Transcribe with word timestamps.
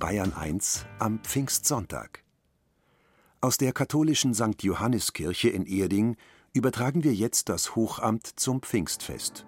Bayern 0.00 0.32
1 0.32 0.86
am 0.98 1.20
Pfingstsonntag. 1.22 2.24
Aus 3.42 3.58
der 3.58 3.72
katholischen 3.74 4.32
St. 4.32 4.62
Johanniskirche 4.62 5.50
in 5.50 5.66
Erding 5.66 6.16
übertragen 6.54 7.04
wir 7.04 7.12
jetzt 7.12 7.50
das 7.50 7.76
Hochamt 7.76 8.26
zum 8.26 8.62
Pfingstfest. 8.62 9.44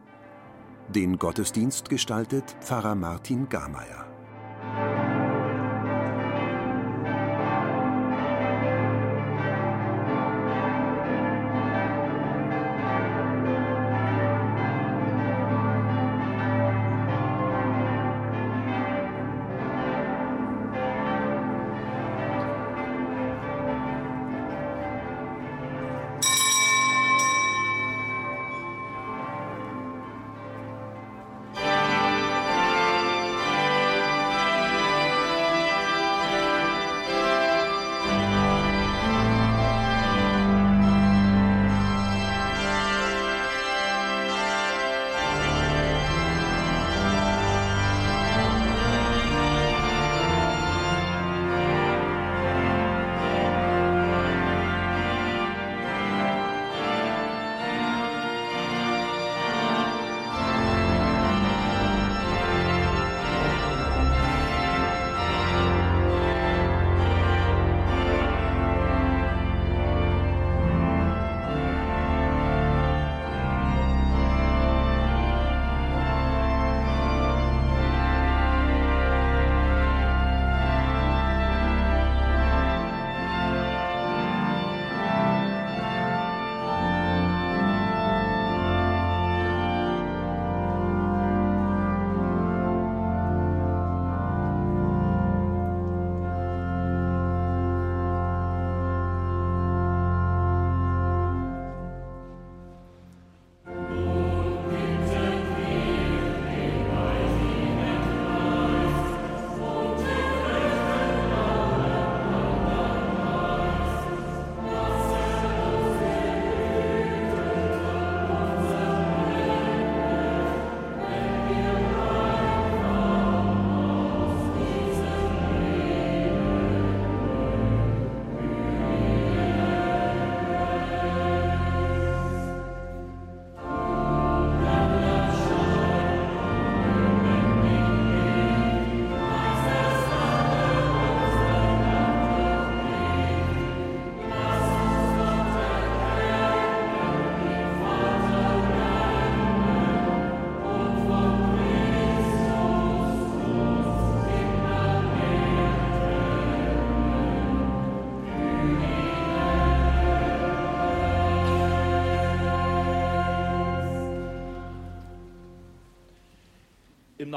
Den 0.90 1.18
Gottesdienst 1.18 1.88
gestaltet 1.88 2.54
Pfarrer 2.60 2.94
Martin 2.94 3.48
Garmeier. 3.48 4.11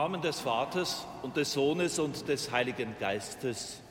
Namen 0.05 0.21
des 0.21 0.39
Vaters 0.39 1.03
und 1.23 1.35
des 1.35 1.53
Sohnes 1.53 1.97
und 1.97 2.27
des 2.27 2.51
Heiligen 2.51 2.95
Geistes. 2.99 3.81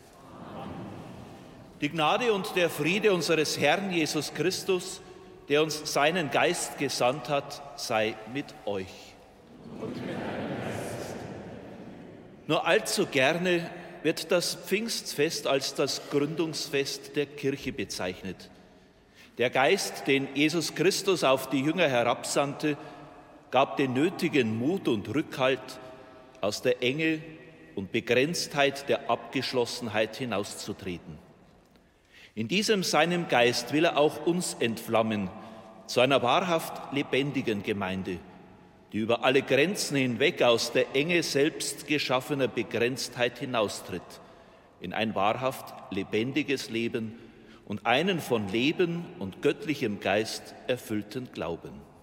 Die 1.81 1.89
Gnade 1.89 2.33
und 2.33 2.55
der 2.55 2.71
Friede 2.71 3.13
unseres 3.13 3.59
Herrn 3.59 3.91
Jesus 3.91 4.33
Christus, 4.33 5.01
der 5.49 5.61
uns 5.61 5.93
seinen 5.93 6.31
Geist 6.31 6.79
gesandt 6.79 7.29
hat, 7.29 7.81
sei 7.81 8.15
mit 8.33 8.47
euch. 8.65 8.87
Nur 12.47 12.65
allzu 12.65 13.07
gerne 13.07 13.69
wird 14.05 14.31
das 14.31 14.55
Pfingstfest 14.55 15.49
als 15.49 15.75
das 15.75 16.01
Gründungsfest 16.11 17.17
der 17.17 17.27
Kirche 17.27 17.73
bezeichnet. 17.73 18.51
Der 19.39 19.51
Geist, 19.51 20.07
den 20.07 20.29
Jesus 20.37 20.77
Christus 20.77 21.25
auf 21.25 21.51
die 21.51 21.63
Jünger 21.63 21.89
herabsandte, 21.89 22.77
gab 23.51 23.79
den 23.79 23.95
nötigen 23.95 24.57
Mut 24.57 24.87
und 24.87 25.13
Rückhalt, 25.13 25.81
aus 26.45 26.63
der 26.63 26.83
Enge 26.83 27.21
und 27.75 27.91
Begrenztheit 27.91 28.89
der 28.89 29.11
Abgeschlossenheit 29.11 30.17
hinauszutreten. 30.17 31.19
In 32.35 32.49
diesem 32.49 32.83
seinem 32.83 33.29
Geist 33.29 33.73
will 33.73 33.85
er 33.85 33.97
auch 33.97 34.27
uns 34.27 34.55
entflammen 34.61 35.31
zu 35.87 36.01
einer 36.01 36.23
wahrhaft 36.23 36.93
lebendigen 36.93 37.63
Gemeinde, 37.63 38.19
die 38.93 38.99
über 38.99 39.25
alle 39.25 39.43
Grenzen 39.43 39.97
hinweg 39.97 40.43
aus 40.43 40.73
der 40.73 40.95
Enge 40.95 41.23
selbst 41.23 41.87
geschaffener 41.87 42.49
Begrenztheit 42.49 43.39
hinaustritt 43.39 44.03
in 44.81 44.93
ein 44.93 45.15
wahrhaft 45.15 45.75
lebendiges 45.93 46.71
Leben 46.71 47.19
und 47.67 47.87
einen 47.87 48.21
von 48.21 48.49
Leben 48.49 49.05
und 49.19 49.41
göttlichem 49.41 50.01
Geist 50.01 50.55
erfüllten 50.67 51.33
Glauben. 51.33 51.94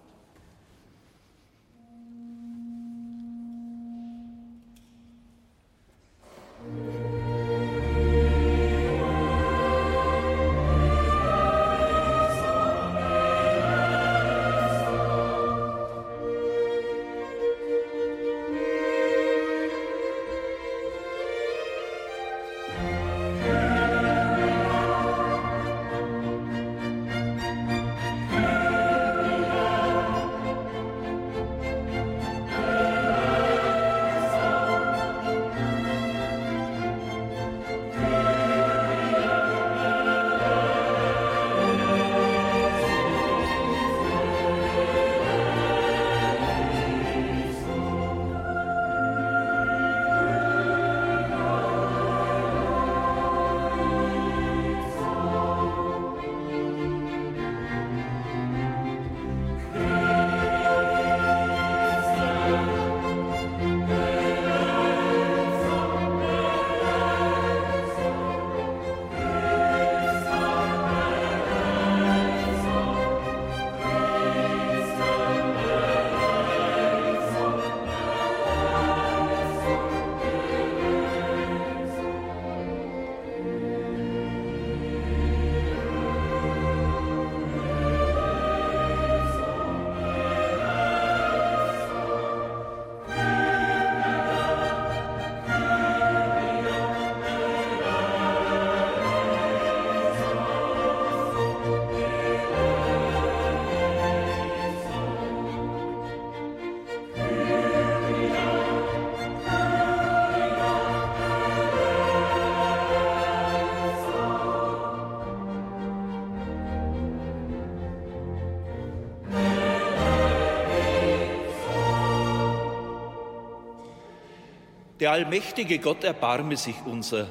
Der 125.02 125.10
allmächtige 125.10 125.80
Gott 125.80 126.04
erbarme 126.04 126.56
sich 126.56 126.76
unser. 126.86 127.26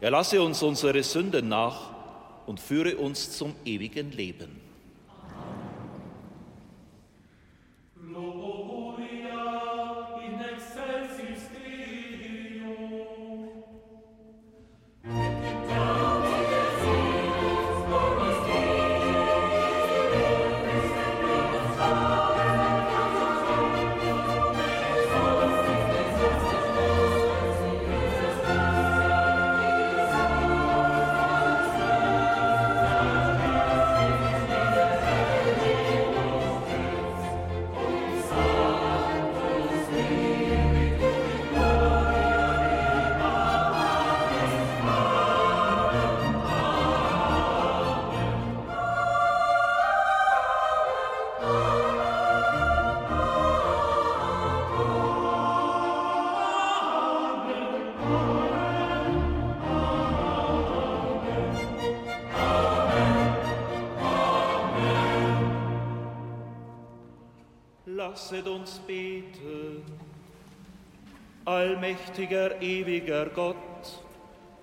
Er 0.00 0.12
lasse 0.12 0.40
uns 0.40 0.62
unsere 0.62 1.02
Sünden 1.02 1.48
nach 1.48 1.90
und 2.46 2.60
führe 2.60 2.96
uns 2.98 3.36
zum 3.36 3.56
ewigen 3.64 4.12
Leben. 4.12 4.60
Allmächtiger, 72.24 72.62
ewiger 72.62 73.26
Gott, 73.26 73.56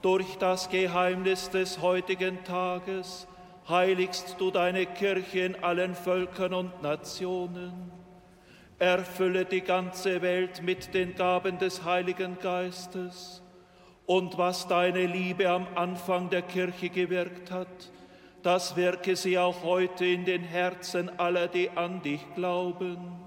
durch 0.02 0.36
das 0.38 0.70
Geheimnis 0.70 1.50
des 1.50 1.80
heutigen 1.80 2.44
Tages 2.44 3.28
heiligst 3.70 4.36
du 4.40 4.50
deine 4.50 4.88
Kirche 4.88 5.42
in 5.42 5.64
allen 5.64 5.94
Völkern 5.94 6.54
und 6.54 6.82
Nationen. 6.82 7.92
Erfülle 8.80 9.46
die 9.46 9.62
ganze 9.62 10.24
Welt 10.24 10.64
mit 10.64 10.94
den 10.96 11.14
Gaben 11.14 11.60
des 11.60 11.84
Heiligen 11.84 12.40
Geistes 12.40 13.44
und 14.08 14.40
was 14.40 14.68
deine 14.68 15.06
Liebe 15.06 15.48
am 15.48 15.68
Anfang 15.76 16.32
der 16.32 16.42
Kirche 16.42 16.90
gewirkt 16.90 17.52
hat, 17.52 17.92
das 18.42 18.76
wirke 18.76 19.16
sie 19.16 19.38
auch 19.38 19.62
heute 19.64 20.06
in 20.06 20.26
den 20.26 20.42
Herzen 20.42 21.12
aller, 21.20 21.48
die 21.48 21.70
an 21.70 22.02
dich 22.02 22.22
glauben 22.34 23.22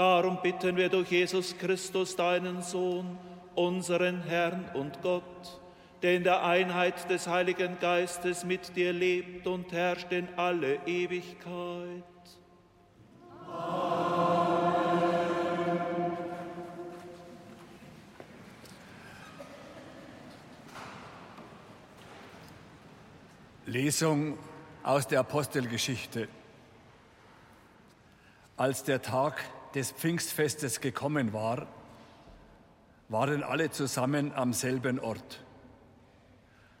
Darum 0.00 0.38
bitten 0.42 0.78
wir 0.78 0.88
durch 0.88 1.10
Jesus 1.10 1.54
Christus, 1.58 2.16
deinen 2.16 2.62
Sohn, 2.62 3.18
unseren 3.60 4.22
Herrn 4.22 4.64
und 4.72 5.02
Gott, 5.02 5.60
der 6.00 6.16
in 6.16 6.24
der 6.24 6.42
Einheit 6.44 7.10
des 7.10 7.26
Heiligen 7.26 7.78
Geistes 7.78 8.44
mit 8.44 8.74
dir 8.74 8.92
lebt 8.92 9.46
und 9.46 9.70
herrscht 9.72 10.10
in 10.12 10.28
alle 10.36 10.76
Ewigkeit. 10.86 12.04
Amen. 13.46 14.00
Lesung 23.66 24.38
aus 24.82 25.06
der 25.06 25.20
Apostelgeschichte. 25.20 26.28
Als 28.56 28.82
der 28.84 29.00
Tag 29.00 29.44
des 29.74 29.92
Pfingstfestes 29.92 30.80
gekommen 30.80 31.32
war, 31.32 31.68
waren 33.10 33.42
alle 33.42 33.70
zusammen 33.70 34.32
am 34.32 34.52
selben 34.52 35.00
Ort. 35.00 35.44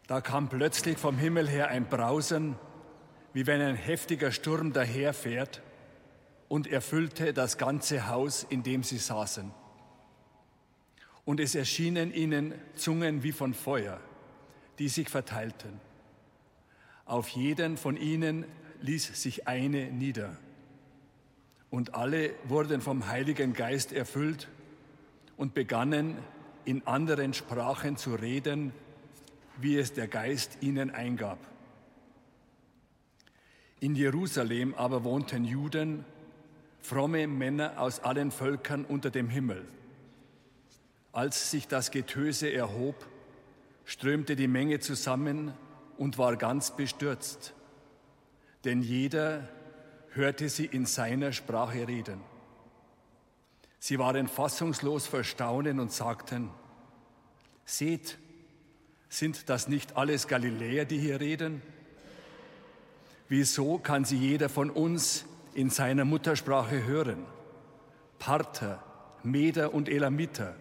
Da 0.06 0.20
kam 0.20 0.48
plötzlich 0.48 0.96
vom 0.96 1.18
Himmel 1.18 1.48
her 1.48 1.68
ein 1.68 1.86
Brausen, 1.88 2.56
wie 3.32 3.46
wenn 3.46 3.60
ein 3.60 3.76
heftiger 3.76 4.32
Sturm 4.32 4.72
daherfährt, 4.72 5.60
und 6.48 6.66
erfüllte 6.66 7.32
das 7.32 7.58
ganze 7.58 8.08
Haus, 8.08 8.44
in 8.48 8.62
dem 8.62 8.82
sie 8.82 8.98
saßen. 8.98 9.52
Und 11.24 11.38
es 11.38 11.54
erschienen 11.54 12.12
ihnen 12.12 12.54
Zungen 12.74 13.22
wie 13.22 13.30
von 13.30 13.52
Feuer, 13.54 14.00
die 14.78 14.88
sich 14.88 15.08
verteilten. 15.08 15.80
Auf 17.04 17.28
jeden 17.28 17.76
von 17.76 17.96
ihnen 17.96 18.46
ließ 18.80 19.20
sich 19.20 19.46
eine 19.46 19.92
nieder 19.92 20.36
und 21.70 21.94
alle 21.94 22.34
wurden 22.44 22.80
vom 22.80 23.06
Heiligen 23.06 23.52
Geist 23.52 23.92
erfüllt 23.92 24.48
und 25.40 25.54
begannen 25.54 26.18
in 26.66 26.86
anderen 26.86 27.32
Sprachen 27.32 27.96
zu 27.96 28.14
reden, 28.14 28.74
wie 29.58 29.78
es 29.78 29.94
der 29.94 30.06
Geist 30.06 30.58
ihnen 30.60 30.90
eingab. 30.90 31.38
In 33.80 33.94
Jerusalem 33.94 34.74
aber 34.74 35.02
wohnten 35.02 35.46
Juden, 35.46 36.04
fromme 36.82 37.26
Männer 37.26 37.80
aus 37.80 38.00
allen 38.00 38.32
Völkern 38.32 38.84
unter 38.84 39.08
dem 39.08 39.30
Himmel. 39.30 39.66
Als 41.10 41.50
sich 41.50 41.66
das 41.66 41.90
Getöse 41.90 42.52
erhob, 42.52 43.06
strömte 43.86 44.36
die 44.36 44.46
Menge 44.46 44.80
zusammen 44.80 45.54
und 45.96 46.18
war 46.18 46.36
ganz 46.36 46.76
bestürzt, 46.76 47.54
denn 48.66 48.82
jeder, 48.82 49.48
hörte 50.10 50.50
sie 50.50 50.66
in 50.66 50.84
seiner 50.84 51.32
Sprache 51.32 51.88
reden. 51.88 52.29
Sie 53.80 53.98
waren 53.98 54.28
fassungslos 54.28 55.08
vor 55.08 55.24
Staunen 55.24 55.80
und 55.80 55.90
sagten, 55.90 56.50
Seht, 57.64 58.18
sind 59.08 59.48
das 59.48 59.66
nicht 59.66 59.96
alles 59.96 60.28
Galiläer, 60.28 60.84
die 60.84 60.98
hier 60.98 61.18
reden? 61.20 61.62
Wieso 63.28 63.78
kann 63.78 64.04
sie 64.04 64.16
jeder 64.16 64.48
von 64.48 64.70
uns 64.70 65.24
in 65.54 65.70
seiner 65.70 66.04
Muttersprache 66.04 66.84
hören? 66.84 67.26
Parther, 68.20 68.82
Meder 69.24 69.74
und 69.74 69.88
Elamiter, 69.88 70.54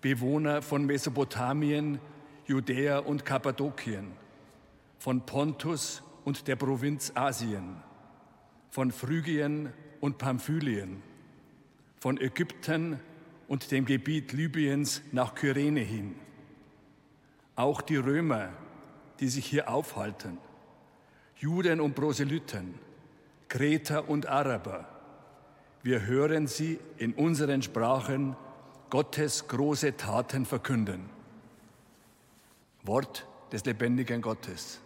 Bewohner 0.00 0.60
von 0.60 0.84
Mesopotamien, 0.84 1.98
Judäa 2.46 2.98
und 2.98 3.24
Kappadokien, 3.24 4.12
von 4.98 5.24
Pontus 5.24 6.02
und 6.24 6.48
der 6.48 6.56
Provinz 6.56 7.12
Asien 7.14 7.82
von 8.72 8.90
Phrygien 8.90 9.70
und 10.00 10.16
Pamphylien, 10.16 11.02
von 12.02 12.20
Ägypten 12.20 12.98
und 13.46 13.70
dem 13.70 13.84
Gebiet 13.84 14.32
Libyens 14.32 15.02
nach 15.12 15.36
Kyrene 15.36 15.78
hin. 15.78 16.16
Auch 17.54 17.80
die 17.80 17.94
Römer, 17.94 18.48
die 19.20 19.28
sich 19.28 19.46
hier 19.46 19.70
aufhalten, 19.70 20.38
Juden 21.36 21.80
und 21.80 21.94
Proselyten, 21.94 22.74
Kreter 23.46 24.08
und 24.08 24.26
Araber, 24.26 24.88
wir 25.84 26.04
hören 26.04 26.48
sie 26.48 26.80
in 26.98 27.12
unseren 27.12 27.62
Sprachen 27.62 28.34
Gottes 28.90 29.46
große 29.46 29.96
Taten 29.96 30.44
verkünden. 30.44 31.08
Wort 32.82 33.28
des 33.52 33.64
lebendigen 33.64 34.22
Gottes. 34.22 34.80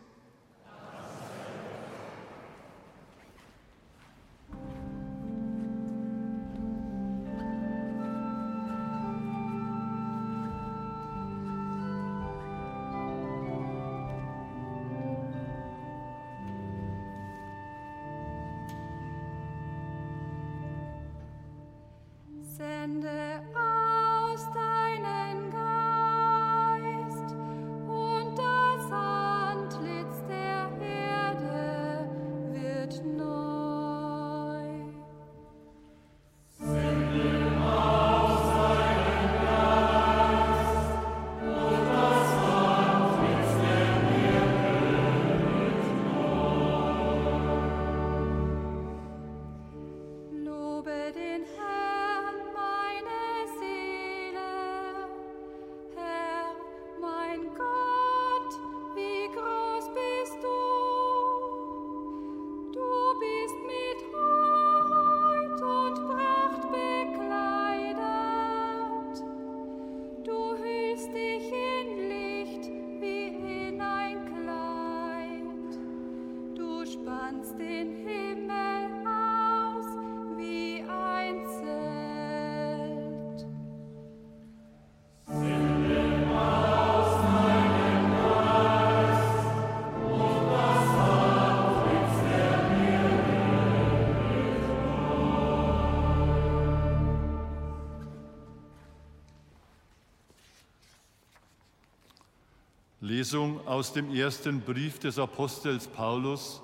Lesung 103.06 103.64
aus 103.66 103.92
dem 103.92 104.12
ersten 104.14 104.60
Brief 104.60 104.98
des 104.98 105.18
Apostels 105.18 105.86
Paulus 105.86 106.60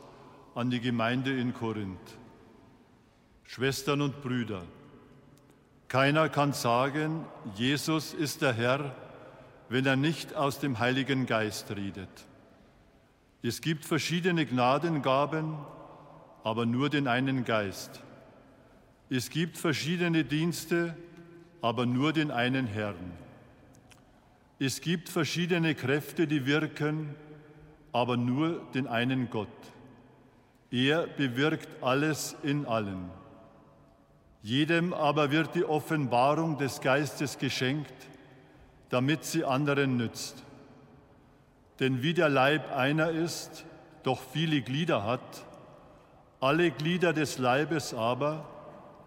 an 0.55 0.71
die 0.71 0.81
Gemeinde 0.81 1.37
in 1.39 1.55
Korinth. 1.55 2.19
Schwestern 3.45 4.01
und 4.01 4.23
Brüder, 4.23 4.63
keiner 5.89 6.29
kann 6.29 6.53
sagen, 6.53 7.27
Jesus 7.55 8.15
ist 8.15 8.41
der 8.41 8.55
Herr, 8.55 8.95
wenn 9.69 9.85
er 9.85 9.97
nicht 9.97 10.35
aus 10.35 10.59
dem 10.59 10.79
Heiligen 10.79 11.27
Geist 11.27 11.71
redet. 11.71 12.09
Es 13.43 13.61
gibt 13.61 13.85
verschiedene 13.85 14.47
Gnadengaben, 14.47 15.55
aber 16.45 16.65
nur 16.65 16.89
den 16.91 17.09
einen 17.09 17.45
Geist. 17.45 18.01
Es 19.11 19.31
gibt 19.31 19.59
verschiedene 19.59 20.25
Dienste, 20.25 20.97
aber 21.61 21.85
nur 21.85 22.13
den 22.13 22.31
einen 22.31 22.67
Herrn. 22.67 23.13
Es 24.59 24.81
gibt 24.81 25.09
verschiedene 25.09 25.75
Kräfte, 25.75 26.27
die 26.27 26.47
wirken, 26.47 27.15
aber 27.93 28.17
nur 28.17 28.61
den 28.75 28.87
einen 28.87 29.29
Gott. 29.29 29.49
Er 30.73 31.07
bewirkt 31.07 31.69
alles 31.83 32.35
in 32.43 32.65
allen. 32.65 33.11
Jedem 34.43 34.95
aber 34.95 35.31
wird 35.31 35.55
die 35.55 35.67
Offenbarung 35.67 36.57
des 36.57 36.81
Geistes 36.81 37.37
geschenkt, 37.37 37.93
damit 38.89 39.25
sie 39.25 39.45
anderen 39.45 39.99
nützt. 39.99 40.43
Denn 41.79 42.03
wie 42.03 42.15
der 42.15 42.31
Leib 42.31 42.75
einer 42.75 43.11
ist, 43.11 43.67
doch 44.03 44.21
viele 44.33 44.63
Glieder 44.63 45.05
hat, 45.05 45.45
alle 46.41 46.71
Glieder 46.71 47.13
des 47.13 47.39
Leibes 47.39 47.93
aber, 47.93 48.49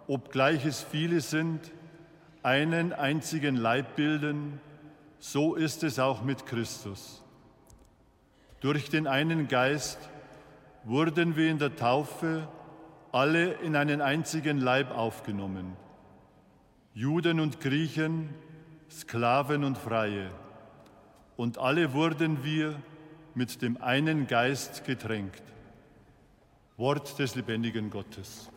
obgleich 0.08 0.66
es 0.66 0.84
viele 0.84 1.20
sind, 1.20 1.72
einen 2.44 2.94
einzigen 2.94 3.56
Leib 3.56 3.96
bilden, 3.96 4.62
so 5.18 5.56
ist 5.56 5.84
es 5.84 5.98
auch 5.98 6.22
mit 6.22 6.46
Christus. 6.46 7.24
Durch 8.62 8.90
den 8.90 9.08
einen 9.08 9.48
Geist 9.48 9.98
wurden 10.86 11.36
wir 11.36 11.50
in 11.50 11.58
der 11.58 11.76
Taufe 11.76 12.48
alle 13.12 13.54
in 13.54 13.76
einen 13.76 14.02
einzigen 14.02 14.60
Leib 14.60 14.92
aufgenommen. 14.92 15.76
Juden 16.94 17.40
und 17.40 17.60
Griechen, 17.60 18.30
Sklaven 18.90 19.64
und 19.64 19.78
Freie. 19.78 20.30
Und 21.36 21.58
alle 21.58 21.94
wurden 21.94 22.44
wir 22.44 22.76
mit 23.34 23.62
dem 23.62 23.82
einen 23.82 24.28
Geist 24.28 24.86
getränkt. 24.86 25.44
Wort 26.78 27.20
des 27.20 27.36
lebendigen 27.36 27.90
Gottes. 27.90 28.50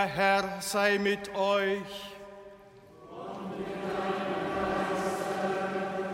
Der 0.00 0.08
Herr 0.08 0.62
sei 0.62 0.96
mit 0.96 1.34
euch. 1.34 2.16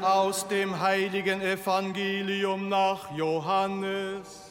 Aus 0.02 0.49
dem 0.49 0.81
heiligen 0.81 1.40
Evangelium 1.40 2.69
nach 2.69 3.12
Johannes. 3.16 4.46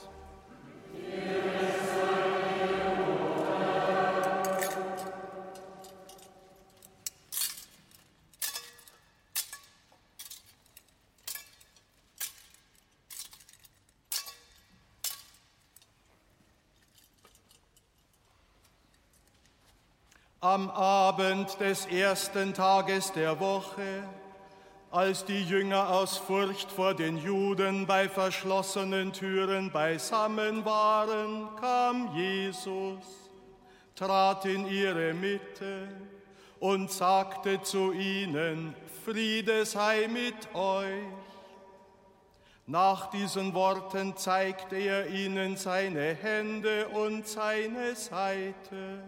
Am 20.56 20.70
Abend 20.70 21.60
des 21.60 21.86
ersten 21.88 22.54
Tages 22.54 23.12
der 23.12 23.42
Woche, 23.42 24.08
als 24.90 25.26
die 25.26 25.44
Jünger 25.44 25.90
aus 25.90 26.16
Furcht 26.16 26.72
vor 26.72 26.94
den 26.94 27.18
Juden 27.18 27.86
bei 27.86 28.08
verschlossenen 28.08 29.12
Türen 29.12 29.70
beisammen 29.70 30.64
waren, 30.64 31.50
kam 31.60 32.16
Jesus, 32.16 33.04
trat 33.98 34.46
in 34.46 34.66
ihre 34.66 35.14
Mitte 35.14 35.90
und 36.62 36.90
sagte 36.90 37.62
zu 37.62 37.92
ihnen, 37.92 38.76
Friede 39.04 39.66
sei 39.66 40.08
mit 40.08 40.56
euch. 40.56 41.04
Nach 42.66 43.10
diesen 43.10 43.54
Worten 43.54 44.16
zeigte 44.16 44.78
er 44.78 45.10
ihnen 45.10 45.58
seine 45.58 46.14
Hände 46.14 46.88
und 46.88 47.28
seine 47.28 47.94
Seite. 47.98 49.04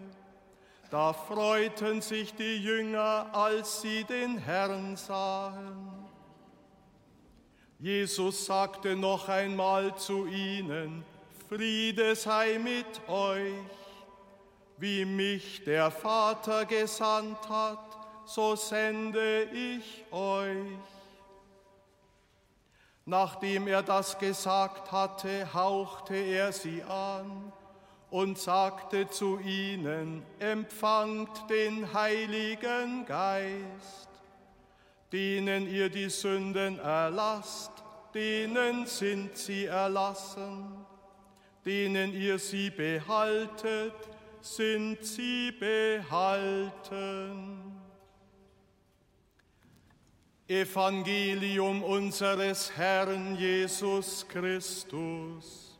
Da 0.90 1.12
freuten 1.12 2.00
sich 2.00 2.34
die 2.34 2.56
Jünger, 2.62 3.26
als 3.32 3.82
sie 3.82 4.04
den 4.04 4.38
Herrn 4.38 4.96
sahen. 4.96 6.08
Jesus 7.78 8.46
sagte 8.46 8.96
noch 8.96 9.28
einmal 9.28 9.94
zu 9.96 10.26
ihnen, 10.26 11.04
Friede 11.48 12.16
sei 12.16 12.58
mit 12.58 13.06
euch. 13.06 13.52
Wie 14.78 15.04
mich 15.04 15.64
der 15.64 15.90
Vater 15.90 16.64
gesandt 16.64 17.48
hat, 17.48 17.98
so 18.24 18.56
sende 18.56 19.44
ich 19.44 20.04
euch. 20.10 20.78
Nachdem 23.04 23.66
er 23.68 23.82
das 23.82 24.18
gesagt 24.18 24.90
hatte, 24.90 25.52
hauchte 25.52 26.14
er 26.14 26.52
sie 26.52 26.82
an 26.82 27.52
und 28.10 28.38
sagte 28.38 29.08
zu 29.08 29.38
ihnen, 29.40 30.22
empfangt 30.38 31.50
den 31.50 31.92
Heiligen 31.92 33.04
Geist, 33.04 34.08
denen 35.12 35.68
ihr 35.68 35.90
die 35.90 36.08
Sünden 36.08 36.78
erlasst, 36.78 37.72
denen 38.14 38.86
sind 38.86 39.36
sie 39.36 39.66
erlassen, 39.66 40.86
denen 41.66 42.14
ihr 42.14 42.38
sie 42.38 42.70
behaltet, 42.70 43.92
sind 44.40 45.04
sie 45.04 45.52
behalten. 45.52 46.48
Evangelium 50.46 51.82
unseres 51.82 52.74
Herrn 52.74 53.36
Jesus 53.36 54.26
Christus. 54.26 55.78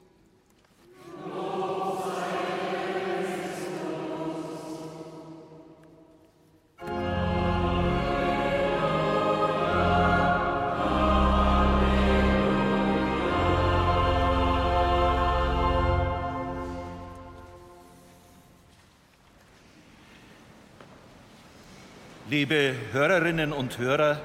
Liebe 22.31 22.75
Hörerinnen 22.93 23.55
und 23.55 23.79
Hörer, 23.79 24.21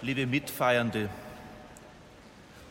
liebe 0.00 0.26
Mitfeiernde, 0.26 1.10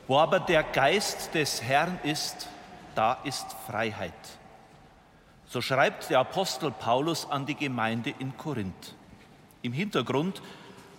wo 0.07 0.17
aber 0.17 0.39
der 0.39 0.63
Geist 0.63 1.35
des 1.35 1.61
Herrn 1.61 1.99
ist, 2.03 2.49
da 2.95 3.19
ist 3.23 3.45
Freiheit. 3.67 4.11
So 5.45 5.61
schreibt 5.61 6.09
der 6.09 6.17
Apostel 6.21 6.71
Paulus 6.71 7.29
an 7.29 7.45
die 7.45 7.53
Gemeinde 7.53 8.15
in 8.17 8.35
Korinth. 8.35 8.95
Im 9.61 9.73
Hintergrund 9.73 10.41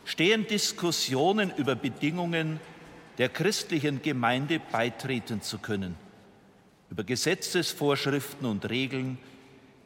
stehen 0.04 0.46
Diskussionen 0.46 1.52
über 1.56 1.74
Bedingungen, 1.74 2.60
der 3.18 3.28
christlichen 3.28 4.02
Gemeinde 4.02 4.60
beitreten 4.70 5.42
zu 5.42 5.58
können, 5.58 5.96
über 6.90 7.02
Gesetzesvorschriften 7.02 8.46
und 8.46 8.70
Regeln, 8.70 9.18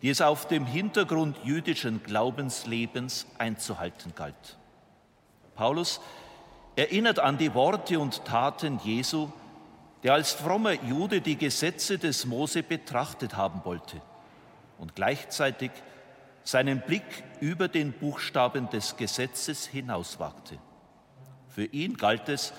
die 0.02 0.10
es 0.10 0.20
auf 0.20 0.46
dem 0.46 0.66
Hintergrund 0.66 1.36
jüdischen 1.44 2.02
Glaubenslebens 2.02 3.26
einzuhalten 3.38 4.14
galt. 4.14 4.56
Paulus 5.54 6.00
erinnert 6.76 7.18
an 7.18 7.38
die 7.38 7.54
Worte 7.54 7.98
und 7.98 8.24
Taten 8.24 8.78
Jesu, 8.84 9.30
der 10.02 10.12
als 10.12 10.32
frommer 10.32 10.72
Jude 10.72 11.20
die 11.20 11.36
Gesetze 11.36 11.98
des 11.98 12.26
Mose 12.26 12.62
betrachtet 12.62 13.36
haben 13.36 13.62
wollte 13.64 14.00
und 14.78 14.94
gleichzeitig 14.94 15.70
seinen 16.44 16.80
Blick 16.82 17.24
über 17.40 17.66
den 17.66 17.92
Buchstaben 17.92 18.70
des 18.70 18.96
Gesetzes 18.96 19.66
hinauswagte. 19.66 20.58
Für 21.48 21.64
ihn 21.64 21.96
galt 21.96 22.28
es, 22.28 22.52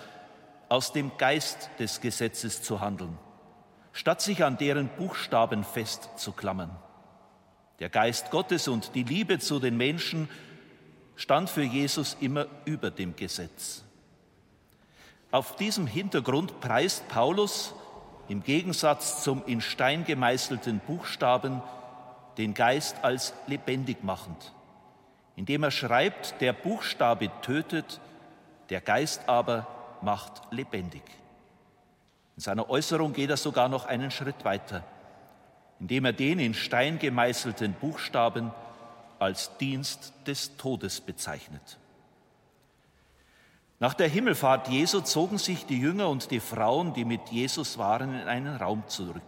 aus 0.69 0.91
dem 0.91 1.11
Geist 1.17 1.69
des 1.79 2.01
Gesetzes 2.01 2.61
zu 2.61 2.81
handeln, 2.81 3.17
statt 3.93 4.21
sich 4.21 4.43
an 4.43 4.57
deren 4.57 4.89
Buchstaben 4.89 5.63
festzuklammern. 5.63 6.75
Der 7.79 7.89
Geist 7.89 8.31
Gottes 8.31 8.67
und 8.67 8.95
die 8.95 9.03
Liebe 9.03 9.39
zu 9.39 9.59
den 9.59 9.77
Menschen 9.77 10.29
stand 11.15 11.49
für 11.49 11.63
Jesus 11.63 12.17
immer 12.19 12.47
über 12.65 12.89
dem 12.89 13.15
Gesetz. 13.15 13.83
Auf 15.29 15.55
diesem 15.57 15.85
Hintergrund 15.85 16.59
preist 16.59 17.07
Paulus 17.07 17.73
im 18.29 18.43
Gegensatz 18.43 19.23
zum 19.23 19.43
in 19.45 19.61
Stein 19.61 20.05
gemeißelten 20.05 20.79
Buchstaben 20.79 21.61
den 22.37 22.53
Geist 22.53 23.03
als 23.03 23.33
lebendig 23.45 24.03
machend, 24.03 24.53
indem 25.35 25.63
er 25.63 25.71
schreibt, 25.71 26.39
der 26.41 26.53
Buchstabe 26.53 27.29
tötet, 27.41 27.99
der 28.69 28.81
Geist 28.81 29.27
aber 29.27 29.67
macht 30.01 30.41
lebendig. 30.51 31.03
In 32.35 32.41
seiner 32.41 32.69
Äußerung 32.69 33.13
geht 33.13 33.29
er 33.29 33.37
sogar 33.37 33.69
noch 33.69 33.85
einen 33.85 34.11
Schritt 34.11 34.45
weiter 34.45 34.83
indem 35.79 36.05
er 36.05 36.13
den 36.13 36.39
in 36.39 36.53
Stein 36.53 36.99
gemeißelten 36.99 37.73
Buchstaben 37.73 38.51
als 39.19 39.57
Dienst 39.57 40.13
des 40.25 40.57
Todes 40.57 41.01
bezeichnet. 41.01 41.77
Nach 43.79 43.93
der 43.93 44.07
Himmelfahrt 44.07 44.69
Jesu 44.69 45.01
zogen 45.01 45.37
sich 45.37 45.65
die 45.67 45.79
Jünger 45.79 46.09
und 46.09 46.31
die 46.31 46.39
Frauen, 46.39 46.93
die 46.93 47.05
mit 47.05 47.29
Jesus 47.29 47.77
waren, 47.77 48.19
in 48.19 48.27
einen 48.27 48.55
Raum 48.55 48.83
zurück, 48.87 49.21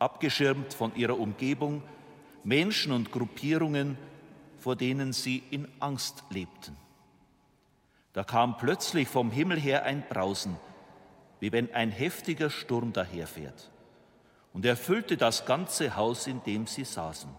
abgeschirmt 0.00 0.74
von 0.74 0.94
ihrer 0.96 1.18
Umgebung, 1.18 1.82
Menschen 2.42 2.90
und 2.90 3.12
Gruppierungen, 3.12 3.96
vor 4.58 4.74
denen 4.74 5.12
sie 5.12 5.42
in 5.50 5.68
Angst 5.78 6.24
lebten. 6.30 6.76
Da 8.12 8.24
kam 8.24 8.56
plötzlich 8.56 9.06
vom 9.06 9.30
Himmel 9.30 9.60
her 9.60 9.84
ein 9.84 10.02
Brausen, 10.08 10.56
wie 11.38 11.52
wenn 11.52 11.72
ein 11.72 11.92
heftiger 11.92 12.50
Sturm 12.50 12.92
daherfährt 12.92 13.70
und 14.52 14.64
erfüllte 14.64 15.16
das 15.16 15.46
ganze 15.46 15.96
Haus, 15.96 16.26
in 16.26 16.42
dem 16.44 16.66
sie 16.66 16.84
saßen. 16.84 17.30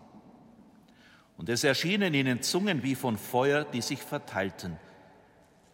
Und 1.37 1.49
es 1.49 1.63
erschienen 1.63 2.13
ihnen 2.13 2.41
Zungen 2.41 2.83
wie 2.83 2.95
von 2.95 3.17
Feuer, 3.17 3.63
die 3.63 3.81
sich 3.81 4.01
verteilten. 4.01 4.77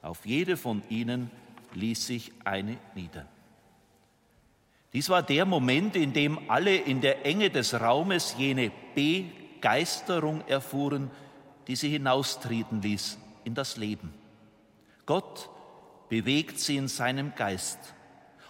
Auf 0.01 0.25
jede 0.25 0.57
von 0.57 0.81
ihnen 0.89 1.29
ließ 1.73 2.07
sich 2.07 2.31
eine 2.45 2.77
nieder. 2.95 3.27
Dies 4.93 5.09
war 5.09 5.21
der 5.21 5.45
Moment, 5.45 5.95
in 5.95 6.13
dem 6.13 6.49
alle 6.49 6.75
in 6.75 7.01
der 7.01 7.25
Enge 7.25 7.49
des 7.49 7.79
Raumes 7.79 8.35
jene 8.37 8.71
Begeisterung 8.95 10.41
erfuhren, 10.47 11.11
die 11.67 11.75
sie 11.75 11.89
hinaustreten 11.89 12.81
ließ 12.81 13.17
in 13.43 13.53
das 13.53 13.77
Leben. 13.77 14.13
Gott 15.05 15.49
bewegt 16.09 16.59
sie 16.59 16.77
in 16.77 16.87
seinem 16.87 17.35
Geist, 17.35 17.77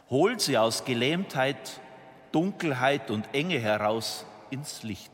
holt 0.10 0.42
sie 0.42 0.58
aus 0.58 0.86
Gelähmtheit 0.86 1.82
Dunkelheit 2.32 3.12
und 3.12 3.34
Enge 3.34 3.60
heraus 3.60 4.26
ins 4.50 4.84
Licht. 4.84 5.12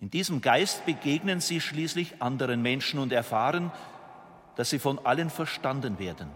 In 0.00 0.10
diesem 0.10 0.40
Geist 0.40 0.86
begegnen 0.86 1.40
sie 1.40 1.60
schließlich 1.60 2.22
anderen 2.22 2.62
Menschen 2.62 3.00
und 3.00 3.12
erfahren, 3.12 3.72
dass 4.56 4.70
sie 4.70 4.78
von 4.78 4.98
allen 5.04 5.30
verstanden 5.30 5.98
werden, 5.98 6.30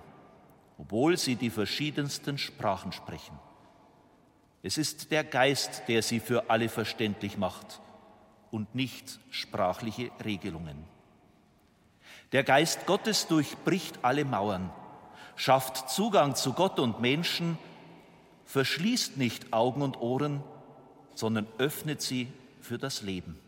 obwohl 0.79 1.17
sie 1.17 1.37
die 1.37 1.51
verschiedensten 1.51 2.39
Sprachen 2.39 2.93
sprechen. 2.93 3.39
Es 4.63 4.79
ist 4.79 5.11
der 5.11 5.25
Geist, 5.25 5.83
der 5.89 6.03
sie 6.03 6.21
für 6.21 6.51
alle 6.51 6.69
verständlich 6.69 7.37
macht 7.37 7.81
und 8.51 8.75
nicht 8.75 9.19
sprachliche 9.31 10.11
Regelungen. 10.25 10.85
Der 12.33 12.45
Geist 12.45 12.87
Gottes 12.87 13.27
durchbricht 13.27 13.99
alle 14.03 14.25
Mauern, 14.25 14.71
schafft 15.37 15.91
Zugang 15.91 16.35
zu 16.35 16.53
Gott 16.53 16.79
und 16.79 17.01
Menschen, 17.01 17.59
verschließt 18.53 19.17
nicht 19.17 19.55
Augen 19.55 19.81
und 19.81 19.99
Ohren, 20.03 20.43
sondern 21.15 21.47
öffnet 21.57 22.03
sie 22.03 22.29
für 22.61 22.77
das 22.77 23.01
Leben. 23.01 23.39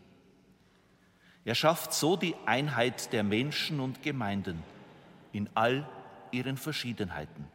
Er 1.45 1.53
schafft 1.53 1.93
so 1.93 2.17
die 2.17 2.33
Einheit 2.47 3.13
der 3.13 3.23
Menschen 3.23 3.79
und 3.79 4.01
Gemeinden 4.01 4.63
in 5.31 5.47
all 5.53 5.87
ihren 6.31 6.57
Verschiedenheiten, 6.57 7.45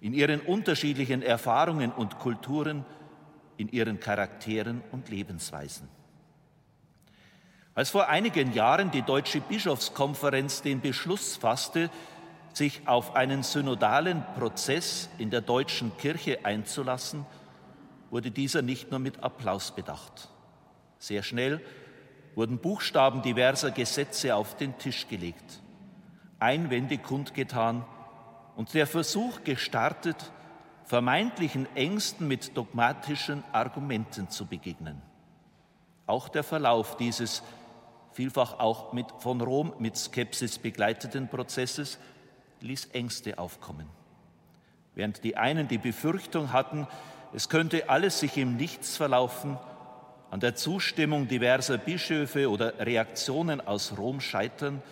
in 0.00 0.14
ihren 0.14 0.40
unterschiedlichen 0.40 1.20
Erfahrungen 1.20 1.92
und 1.92 2.18
Kulturen, 2.18 2.86
in 3.58 3.68
ihren 3.68 4.00
Charakteren 4.00 4.82
und 4.90 5.10
Lebensweisen. 5.10 5.86
Als 7.74 7.90
vor 7.90 8.08
einigen 8.08 8.54
Jahren 8.54 8.90
die 8.90 9.02
Deutsche 9.02 9.42
Bischofskonferenz 9.42 10.62
den 10.62 10.80
Beschluss 10.80 11.36
fasste, 11.36 11.90
sich 12.56 12.86
auf 12.86 13.16
einen 13.16 13.42
synodalen 13.42 14.22
Prozess 14.38 15.08
in 15.18 15.30
der 15.30 15.40
deutschen 15.40 15.96
Kirche 15.96 16.44
einzulassen, 16.44 17.26
wurde 18.10 18.30
dieser 18.30 18.62
nicht 18.62 18.90
nur 18.90 19.00
mit 19.00 19.22
Applaus 19.22 19.72
bedacht. 19.72 20.28
Sehr 20.98 21.22
schnell 21.22 21.60
wurden 22.34 22.58
Buchstaben 22.58 23.22
diverser 23.22 23.70
Gesetze 23.70 24.34
auf 24.34 24.56
den 24.56 24.78
Tisch 24.78 25.08
gelegt, 25.08 25.60
Einwände 26.38 26.98
kundgetan 26.98 27.84
und 28.56 28.72
der 28.74 28.86
Versuch 28.86 29.42
gestartet, 29.44 30.32
vermeintlichen 30.84 31.66
Ängsten 31.74 32.28
mit 32.28 32.56
dogmatischen 32.56 33.42
Argumenten 33.52 34.28
zu 34.30 34.46
begegnen. 34.46 35.00
Auch 36.06 36.28
der 36.28 36.44
Verlauf 36.44 36.96
dieses 36.96 37.42
vielfach 38.12 38.58
auch 38.58 38.92
mit, 38.92 39.06
von 39.18 39.40
Rom 39.40 39.72
mit 39.78 39.96
Skepsis 39.96 40.58
begleiteten 40.58 41.28
Prozesses 41.28 41.98
ließ 42.64 42.86
Ängste 42.92 43.38
aufkommen. 43.38 43.86
Während 44.94 45.22
die 45.24 45.36
einen 45.36 45.68
die 45.68 45.78
Befürchtung 45.78 46.52
hatten, 46.52 46.86
es 47.32 47.48
könnte 47.48 47.88
alles 47.88 48.20
sich 48.20 48.36
im 48.36 48.56
Nichts 48.56 48.96
verlaufen, 48.96 49.58
an 50.30 50.40
der 50.40 50.54
Zustimmung 50.54 51.28
diverser 51.28 51.78
Bischöfe 51.78 52.50
oder 52.50 52.78
Reaktionen 52.78 53.60
aus 53.60 53.96
Rom 53.98 54.20
scheitern, 54.20 54.82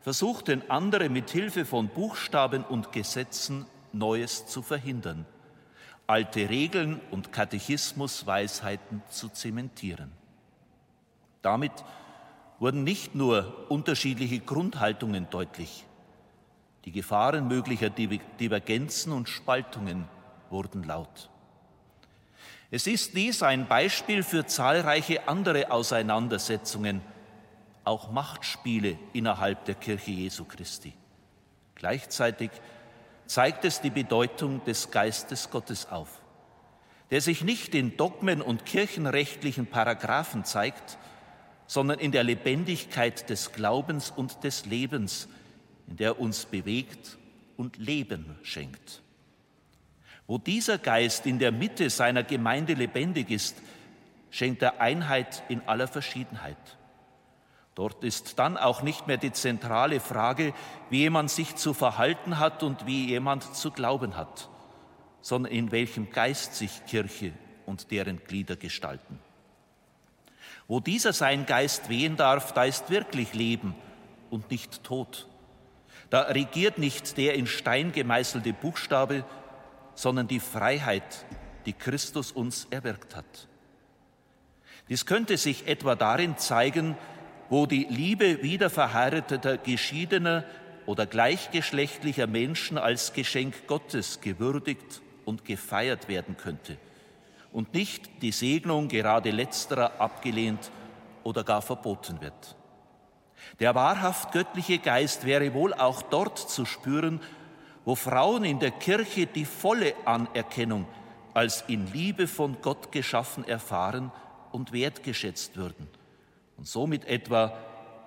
versuchten 0.00 0.62
andere 0.68 1.08
mit 1.08 1.30
Hilfe 1.30 1.64
von 1.64 1.88
Buchstaben 1.88 2.64
und 2.64 2.92
Gesetzen 2.92 3.66
Neues 3.92 4.46
zu 4.46 4.62
verhindern, 4.62 5.26
alte 6.06 6.48
Regeln 6.48 7.00
und 7.10 7.32
Katechismusweisheiten 7.32 9.02
zu 9.08 9.28
zementieren. 9.28 10.10
Damit 11.42 11.72
wurden 12.58 12.84
nicht 12.84 13.14
nur 13.14 13.66
unterschiedliche 13.70 14.40
Grundhaltungen 14.40 15.28
deutlich, 15.30 15.84
die 16.84 16.92
Gefahren 16.92 17.48
möglicher 17.48 17.90
Divergenzen 17.90 19.12
und 19.12 19.28
Spaltungen 19.28 20.06
wurden 20.50 20.84
laut. 20.84 21.30
Es 22.70 22.86
ist 22.86 23.14
dies 23.14 23.42
ein 23.42 23.68
Beispiel 23.68 24.22
für 24.22 24.46
zahlreiche 24.46 25.28
andere 25.28 25.70
Auseinandersetzungen, 25.70 27.00
auch 27.84 28.10
Machtspiele 28.10 28.98
innerhalb 29.12 29.64
der 29.64 29.74
Kirche 29.74 30.10
Jesu 30.10 30.44
Christi. 30.44 30.92
Gleichzeitig 31.74 32.50
zeigt 33.26 33.64
es 33.64 33.80
die 33.80 33.90
Bedeutung 33.90 34.64
des 34.64 34.90
Geistes 34.90 35.50
Gottes 35.50 35.90
auf, 35.90 36.20
der 37.10 37.20
sich 37.20 37.44
nicht 37.44 37.74
in 37.74 37.96
Dogmen 37.96 38.42
und 38.42 38.66
kirchenrechtlichen 38.66 39.66
Paragraphen 39.66 40.44
zeigt, 40.44 40.98
sondern 41.66 41.98
in 41.98 42.12
der 42.12 42.24
Lebendigkeit 42.24 43.30
des 43.30 43.52
Glaubens 43.52 44.10
und 44.10 44.44
des 44.44 44.66
Lebens, 44.66 45.28
in 45.86 45.96
der 45.96 46.18
uns 46.20 46.46
bewegt 46.46 47.18
und 47.56 47.76
Leben 47.78 48.36
schenkt. 48.42 49.02
Wo 50.26 50.38
dieser 50.38 50.78
Geist 50.78 51.26
in 51.26 51.38
der 51.38 51.52
Mitte 51.52 51.90
seiner 51.90 52.22
Gemeinde 52.22 52.74
lebendig 52.74 53.30
ist, 53.30 53.56
schenkt 54.30 54.62
er 54.62 54.80
Einheit 54.80 55.42
in 55.48 55.60
aller 55.68 55.86
Verschiedenheit. 55.86 56.56
Dort 57.74 58.04
ist 58.04 58.38
dann 58.38 58.56
auch 58.56 58.82
nicht 58.82 59.06
mehr 59.06 59.16
die 59.16 59.32
zentrale 59.32 60.00
Frage, 60.00 60.54
wie 60.90 60.98
jemand 60.98 61.30
sich 61.30 61.56
zu 61.56 61.74
verhalten 61.74 62.38
hat 62.38 62.62
und 62.62 62.86
wie 62.86 63.06
jemand 63.06 63.54
zu 63.54 63.70
glauben 63.70 64.16
hat, 64.16 64.48
sondern 65.20 65.52
in 65.52 65.72
welchem 65.72 66.10
Geist 66.10 66.54
sich 66.54 66.84
Kirche 66.86 67.32
und 67.66 67.90
deren 67.90 68.22
Glieder 68.24 68.56
gestalten. 68.56 69.18
Wo 70.68 70.80
dieser 70.80 71.12
sein 71.12 71.46
Geist 71.46 71.88
wehen 71.88 72.16
darf, 72.16 72.52
da 72.52 72.64
ist 72.64 72.90
wirklich 72.90 73.34
Leben 73.34 73.74
und 74.30 74.50
nicht 74.50 74.82
Tod. 74.84 75.26
Da 76.14 76.20
regiert 76.28 76.78
nicht 76.78 77.16
der 77.16 77.34
in 77.34 77.48
Stein 77.48 77.90
gemeißelte 77.90 78.52
Buchstabe, 78.52 79.24
sondern 79.96 80.28
die 80.28 80.38
Freiheit, 80.38 81.26
die 81.66 81.72
Christus 81.72 82.30
uns 82.30 82.68
erwirkt 82.70 83.16
hat. 83.16 83.48
Dies 84.88 85.06
könnte 85.06 85.36
sich 85.36 85.66
etwa 85.66 85.96
darin 85.96 86.38
zeigen, 86.38 86.96
wo 87.50 87.66
die 87.66 87.88
Liebe 87.90 88.44
wiederverheirateter, 88.44 89.58
geschiedener 89.58 90.44
oder 90.86 91.04
gleichgeschlechtlicher 91.04 92.28
Menschen 92.28 92.78
als 92.78 93.12
Geschenk 93.12 93.66
Gottes 93.66 94.20
gewürdigt 94.20 95.02
und 95.24 95.44
gefeiert 95.44 96.06
werden 96.06 96.36
könnte 96.36 96.76
und 97.50 97.74
nicht 97.74 98.22
die 98.22 98.30
Segnung 98.30 98.86
gerade 98.86 99.32
letzterer 99.32 100.00
abgelehnt 100.00 100.70
oder 101.24 101.42
gar 101.42 101.60
verboten 101.60 102.20
wird. 102.20 102.54
Der 103.60 103.74
wahrhaft 103.74 104.32
göttliche 104.32 104.78
Geist 104.78 105.24
wäre 105.26 105.54
wohl 105.54 105.74
auch 105.74 106.02
dort 106.02 106.38
zu 106.38 106.64
spüren, 106.64 107.20
wo 107.84 107.94
Frauen 107.94 108.44
in 108.44 108.58
der 108.60 108.70
Kirche 108.70 109.26
die 109.26 109.44
volle 109.44 109.94
Anerkennung 110.04 110.86
als 111.34 111.64
in 111.66 111.92
Liebe 111.92 112.26
von 112.26 112.56
Gott 112.62 112.92
geschaffen 112.92 113.46
erfahren 113.46 114.10
und 114.52 114.72
wertgeschätzt 114.72 115.56
würden 115.56 115.88
und 116.56 116.66
somit 116.66 117.04
etwa 117.06 117.56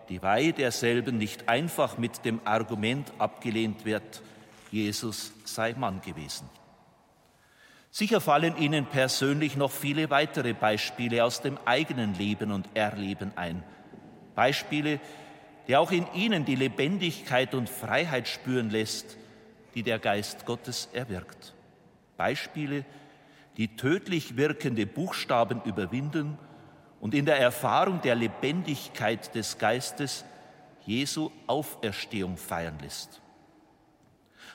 die 0.10 0.22
Weihe 0.22 0.54
derselben 0.54 1.18
nicht 1.18 1.50
einfach 1.50 1.98
mit 1.98 2.24
dem 2.24 2.40
Argument 2.46 3.12
abgelehnt 3.20 3.84
wird, 3.86 4.22
Jesus 4.72 5.34
sei 5.44 5.74
Mann 5.74 6.02
gewesen. 6.02 6.50
Sicher 7.92 8.22
fallen 8.22 8.58
Ihnen 8.58 8.86
persönlich 8.86 9.56
noch 9.56 9.72
viele 9.72 10.10
weitere 10.10 10.54
Beispiele 10.54 11.24
aus 11.24 11.42
dem 11.42 11.58
eigenen 11.66 12.14
Leben 12.16 12.52
und 12.52 12.68
Erleben 12.74 13.32
ein. 13.36 13.64
Beispiele, 14.36 15.00
die 15.68 15.76
auch 15.76 15.92
in 15.92 16.06
Ihnen 16.14 16.46
die 16.46 16.56
Lebendigkeit 16.56 17.54
und 17.54 17.70
Freiheit 17.70 18.28
spüren 18.28 18.70
lässt, 18.70 19.18
die 19.76 19.84
der 19.84 20.00
Geist 20.00 20.46
Gottes 20.46 20.90
erwirkt. 20.94 21.54
Beispiele, 22.16 22.86
die 23.58 23.76
tödlich 23.76 24.38
wirkende 24.38 24.86
Buchstaben 24.86 25.62
überwinden 25.64 26.38
und 27.00 27.14
in 27.14 27.26
der 27.26 27.40
Erfahrung 27.40 28.02
der 28.02 28.16
Lebendigkeit 28.16 29.34
des 29.36 29.58
Geistes 29.58 30.26
Jesu 30.86 31.32
Auferstehung 31.48 32.38
feiern 32.38 32.80
lässt. 32.82 33.22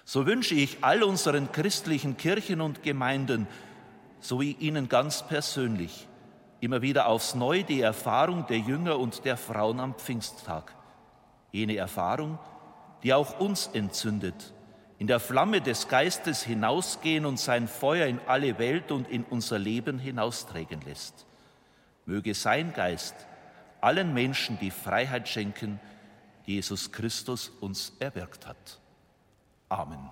So 0.05 0.27
wünsche 0.27 0.55
ich 0.55 0.79
all 0.81 1.03
unseren 1.03 1.53
christlichen 1.53 2.17
Kirchen 2.17 2.61
und 2.61 2.83
Gemeinden 2.83 3.47
sowie 4.21 4.57
Ihnen 4.59 4.89
ganz 4.89 5.27
persönlich 5.27 6.09
immer 6.61 6.81
wieder 6.81 7.07
aufs 7.07 7.35
Neue 7.35 7.65
die 7.65 7.81
Erfahrung 7.81 8.47
der 8.47 8.59
Jünger 8.59 8.99
und 8.99 9.25
der 9.25 9.37
Frauen 9.37 9.81
am 9.81 9.95
Pfingsttag. 9.95 10.75
Jene 11.53 11.77
Erfahrung, 11.77 12.39
die 13.03 13.15
auch 13.15 13.39
uns 13.39 13.69
entzündet, 13.69 14.53
in 14.99 15.07
der 15.07 15.21
Flamme 15.21 15.61
des 15.61 15.89
Geistes 15.89 16.43
hinausgehen 16.43 17.27
und 17.27 17.39
sein 17.39 17.69
Feuer 17.69 18.07
in 18.07 18.21
alle 18.27 18.59
Welt 18.59 18.91
und 18.93 19.09
in 19.09 19.25
unser 19.25 19.59
Leben 19.59 19.99
hinausträgen 19.99 20.81
lässt. 20.83 21.27
Möge 22.07 22.35
sein 22.35 22.73
Geist 22.73 23.15
allen 23.81 24.15
Menschen 24.15 24.59
die 24.61 24.71
Freiheit 24.71 25.29
schenken, 25.29 25.81
die 26.47 26.55
Jesus 26.55 26.93
Christus 26.93 27.49
uns 27.49 27.93
erwirkt 27.99 28.47
hat. 28.47 28.81
Amen. 29.69 30.09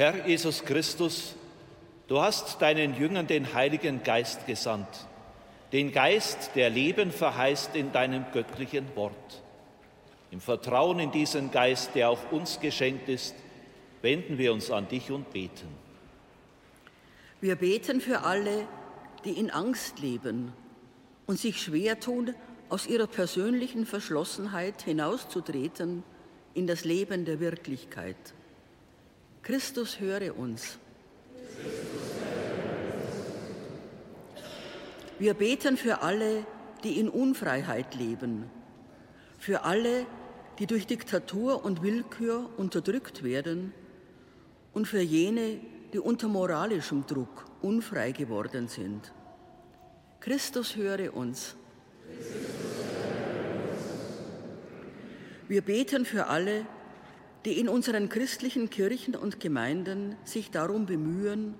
Herr 0.00 0.26
Jesus 0.26 0.64
Christus, 0.64 1.34
du 2.08 2.22
hast 2.22 2.62
deinen 2.62 2.96
Jüngern 2.96 3.26
den 3.26 3.52
Heiligen 3.52 4.02
Geist 4.02 4.46
gesandt, 4.46 4.88
den 5.74 5.92
Geist, 5.92 6.52
der 6.54 6.70
Leben 6.70 7.10
verheißt 7.10 7.76
in 7.76 7.92
deinem 7.92 8.24
göttlichen 8.32 8.86
Wort. 8.96 9.42
Im 10.30 10.40
Vertrauen 10.40 11.00
in 11.00 11.12
diesen 11.12 11.50
Geist, 11.50 11.90
der 11.94 12.08
auch 12.08 12.32
uns 12.32 12.60
geschenkt 12.60 13.10
ist, 13.10 13.34
wenden 14.00 14.38
wir 14.38 14.54
uns 14.54 14.70
an 14.70 14.88
dich 14.88 15.10
und 15.10 15.30
beten. 15.34 15.68
Wir 17.42 17.56
beten 17.56 18.00
für 18.00 18.22
alle, 18.22 18.66
die 19.26 19.38
in 19.38 19.50
Angst 19.50 19.98
leben 19.98 20.54
und 21.26 21.38
sich 21.38 21.60
schwer 21.60 22.00
tun, 22.00 22.34
aus 22.70 22.86
ihrer 22.86 23.06
persönlichen 23.06 23.84
Verschlossenheit 23.84 24.80
hinauszutreten 24.80 26.04
in 26.54 26.66
das 26.66 26.86
Leben 26.86 27.26
der 27.26 27.38
Wirklichkeit. 27.38 28.16
Christus 29.42 30.00
höre 30.00 30.36
uns. 30.36 30.78
Wir 35.18 35.34
beten 35.34 35.76
für 35.76 36.02
alle, 36.02 36.46
die 36.84 36.98
in 36.98 37.08
Unfreiheit 37.08 37.94
leben, 37.94 38.50
für 39.38 39.64
alle, 39.64 40.06
die 40.58 40.66
durch 40.66 40.86
Diktatur 40.86 41.64
und 41.64 41.82
Willkür 41.82 42.50
unterdrückt 42.56 43.22
werden 43.22 43.72
und 44.72 44.86
für 44.86 45.00
jene, 45.00 45.60
die 45.92 45.98
unter 45.98 46.28
moralischem 46.28 47.06
Druck 47.06 47.46
unfrei 47.62 48.12
geworden 48.12 48.68
sind. 48.68 49.12
Christus 50.20 50.76
höre 50.76 51.14
uns. 51.14 51.56
Wir 55.48 55.62
beten 55.62 56.04
für 56.04 56.26
alle, 56.26 56.60
die 56.60 56.79
in 57.46 57.68
unseren 57.68 58.08
christlichen 58.08 58.68
Kirchen 58.68 59.16
und 59.16 59.40
Gemeinden 59.40 60.16
sich 60.24 60.50
darum 60.50 60.86
bemühen, 60.86 61.54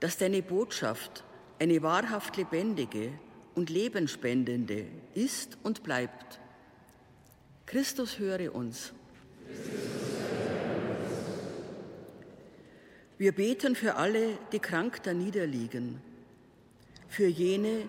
dass 0.00 0.18
deine 0.18 0.42
Botschaft 0.42 1.24
eine 1.58 1.82
wahrhaft 1.82 2.36
lebendige 2.36 3.12
und 3.54 3.70
lebenspendende 3.70 4.86
ist 5.14 5.58
und 5.62 5.82
bleibt. 5.82 6.40
Christus 7.64 8.18
höre 8.18 8.54
uns. 8.54 8.92
Wir 13.18 13.32
beten 13.32 13.74
für 13.74 13.96
alle, 13.96 14.38
die 14.52 14.58
krank 14.58 15.02
da 15.02 15.14
niederliegen, 15.14 16.02
für 17.08 17.26
jene, 17.26 17.88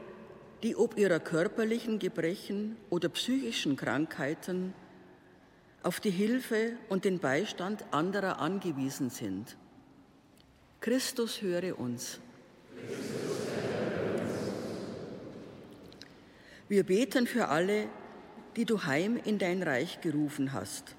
die 0.63 0.75
ob 0.75 0.97
ihrer 0.97 1.19
körperlichen 1.19 1.99
Gebrechen 1.99 2.77
oder 2.89 3.09
psychischen 3.09 3.75
Krankheiten 3.75 4.73
auf 5.83 5.99
die 5.99 6.09
Hilfe 6.09 6.73
und 6.89 7.05
den 7.05 7.19
Beistand 7.19 7.85
anderer 7.91 8.39
angewiesen 8.39 9.09
sind. 9.09 9.57
Christus 10.81 11.41
höre 11.41 11.79
uns. 11.79 12.19
Wir 16.69 16.83
beten 16.83 17.27
für 17.27 17.47
alle, 17.47 17.87
die 18.55 18.65
du 18.65 18.83
heim 18.83 19.17
in 19.23 19.39
dein 19.39 19.63
Reich 19.63 20.01
gerufen 20.01 20.51
hast. 20.51 20.95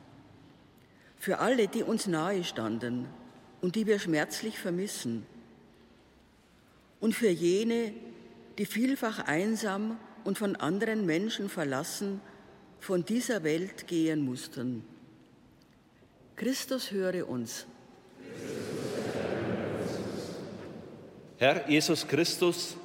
Für 1.18 1.38
alle, 1.38 1.68
die 1.68 1.82
uns 1.82 2.06
nahe 2.06 2.44
standen 2.44 3.08
und 3.60 3.74
die 3.74 3.86
wir 3.86 3.98
schmerzlich 3.98 4.58
vermissen. 4.58 5.26
Und 7.00 7.14
für 7.14 7.28
jene, 7.28 7.92
die 8.56 8.66
vielfach 8.66 9.18
einsam 9.20 9.98
und 10.24 10.38
von 10.38 10.56
anderen 10.56 11.06
Menschen 11.06 11.48
verlassen 11.48 12.20
von 12.80 13.04
dieser 13.04 13.42
Welt 13.42 13.86
gehen 13.86 14.24
mussten. 14.24 14.84
Christus 16.36 16.90
höre 16.90 17.28
uns. 17.28 17.66
Herr 21.38 21.68
Jesus 21.68 22.06
Christus, 22.06 22.76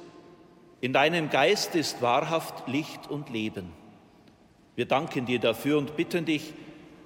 in 0.80 0.92
deinem 0.92 1.30
Geist 1.30 1.74
ist 1.74 2.02
wahrhaft 2.02 2.68
Licht 2.68 3.10
und 3.10 3.30
Leben. 3.30 3.72
Wir 4.76 4.86
danken 4.86 5.26
dir 5.26 5.38
dafür 5.38 5.78
und 5.78 5.96
bitten 5.96 6.24
dich, 6.24 6.52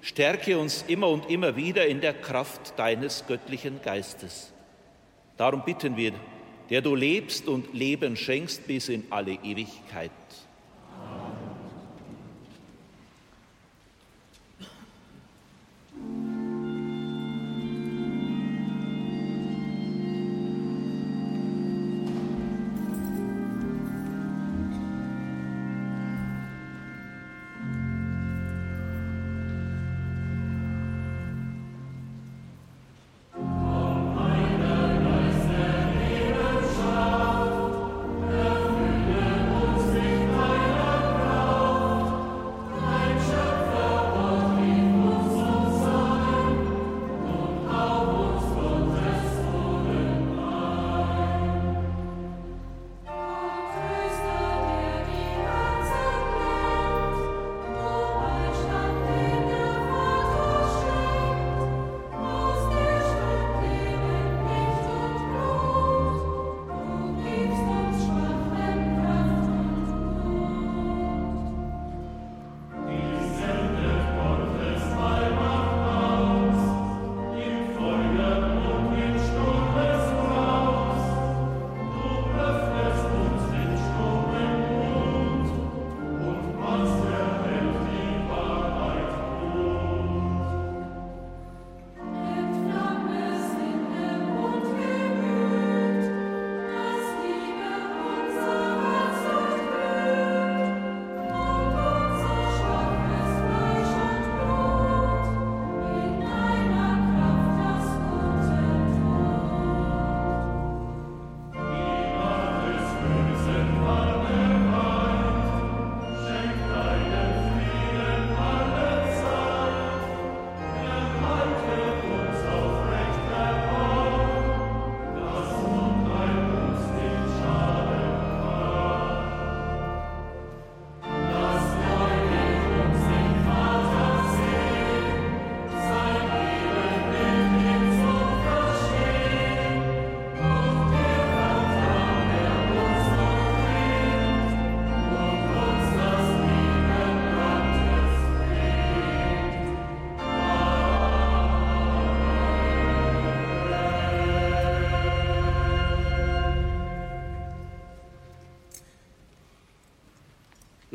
stärke 0.01 0.59
uns 0.59 0.85
immer 0.89 1.09
und 1.09 1.31
immer 1.31 1.57
wieder 1.57 1.87
in 1.87 2.01
der 2.01 2.15
Kraft 2.15 2.79
deines 2.79 3.27
göttlichen 3.27 3.81
Geistes. 3.83 4.53
Darum 5.37 5.65
bitten 5.65 5.97
wir, 5.97 6.13
der 6.71 6.83
du 6.83 6.95
lebst 6.95 7.47
und 7.49 7.73
Leben 7.73 8.17
schenkst 8.17 8.67
bis 8.67 8.89
in 8.89 9.05
alle 9.11 9.33
Ewigkeit. 9.33 10.11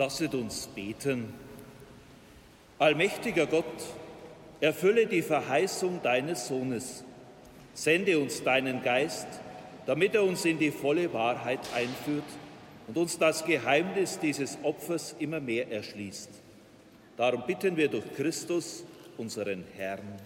Lasset 0.03 0.35
uns 0.35 0.67
beten. 0.67 1.33
Allmächtiger 2.77 3.45
Gott, 3.45 3.63
erfülle 4.59 5.07
die 5.07 5.21
Verheißung 5.21 6.01
deines 6.03 6.49
Sohnes. 6.49 7.05
Sende 7.73 8.19
uns 8.19 8.43
deinen 8.43 8.83
Geist, 8.83 9.27
damit 9.85 10.13
er 10.13 10.25
uns 10.25 10.43
in 10.43 10.59
die 10.59 10.71
volle 10.71 11.13
Wahrheit 11.13 11.61
einführt 11.73 12.25
und 12.89 12.97
uns 12.97 13.17
das 13.17 13.45
Geheimnis 13.45 14.19
dieses 14.19 14.57
Opfers 14.63 15.15
immer 15.19 15.39
mehr 15.39 15.71
erschließt. 15.71 16.31
Darum 17.15 17.43
bitten 17.47 17.77
wir 17.77 17.87
durch 17.87 18.13
Christus, 18.13 18.83
unseren 19.17 19.63
Herrn. 19.77 20.19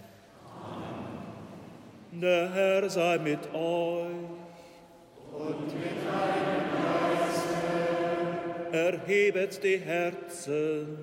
Amen. 0.60 2.20
Der 2.20 2.52
Herr 2.52 2.90
sei 2.90 3.18
mit 3.18 3.54
euch. 3.54 4.08
Und 5.32 5.66
mit 5.66 6.04
deinem. 6.04 6.57
Erhebet 8.72 9.62
die 9.62 9.78
Herzen. 9.78 10.98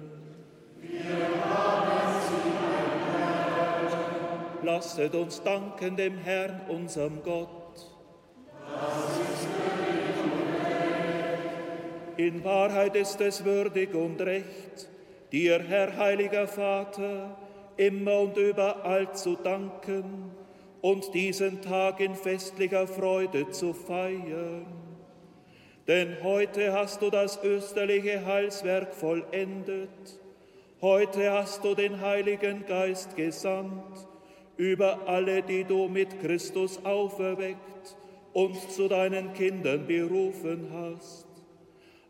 Wir 0.82 1.46
haben 1.46 2.22
sie 2.30 2.46
Lasset 4.66 5.14
uns 5.14 5.44
danken 5.44 5.96
dem 5.96 6.18
Herrn, 6.18 6.62
unserem 6.68 7.22
Gott. 7.24 7.92
In 12.18 12.44
Wahrheit 12.44 12.96
ist 12.96 13.22
es 13.22 13.46
würdig 13.46 13.94
und 13.94 14.20
recht, 14.22 14.90
dir, 15.32 15.60
Herr 15.60 15.96
heiliger 15.98 16.48
Vater, 16.48 17.38
immer 17.78 18.22
und 18.22 18.38
überall 18.38 19.14
zu 19.14 19.36
danken 19.36 20.32
und 20.82 21.14
diesen 21.14 21.62
Tag 21.62 22.00
in 22.00 22.16
festlicher 22.16 22.88
Freude 22.88 23.50
zu 23.50 23.74
feiern. 23.74 24.85
Denn 25.88 26.18
heute 26.24 26.74
hast 26.74 27.02
du 27.04 27.12
das 27.12 27.44
österliche 27.44 28.26
Heilswerk 28.26 28.96
vollendet, 28.96 30.20
heute 30.82 31.32
hast 31.32 31.64
du 31.64 31.76
den 31.76 32.02
Heiligen 32.02 32.66
Geist 32.66 33.16
gesandt 33.16 34.08
über 34.58 35.08
alle, 35.08 35.44
die 35.44 35.64
du 35.64 35.88
mit 35.88 36.20
Christus 36.22 36.84
auferweckt 36.84 37.96
und 38.34 38.56
zu 38.72 38.88
deinen 38.88 39.34
Kindern 39.34 39.86
berufen 39.86 40.70
hast. 40.74 41.28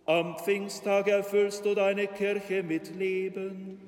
Am 0.05 0.38
Pfingsttag 0.38 1.07
erfüllst 1.07 1.65
du 1.65 1.73
deine 1.73 2.07
Kirche 2.07 2.63
mit 2.63 2.95
Leben. 2.95 3.79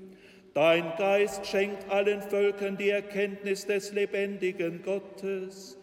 Dein 0.54 0.92
Geist 0.98 1.46
schenkt 1.46 1.90
allen 1.90 2.22
Völkern 2.22 2.76
die 2.76 2.90
Erkenntnis 2.90 3.66
des 3.66 3.94
lebendigen 3.94 4.82
Gottes 4.84 5.78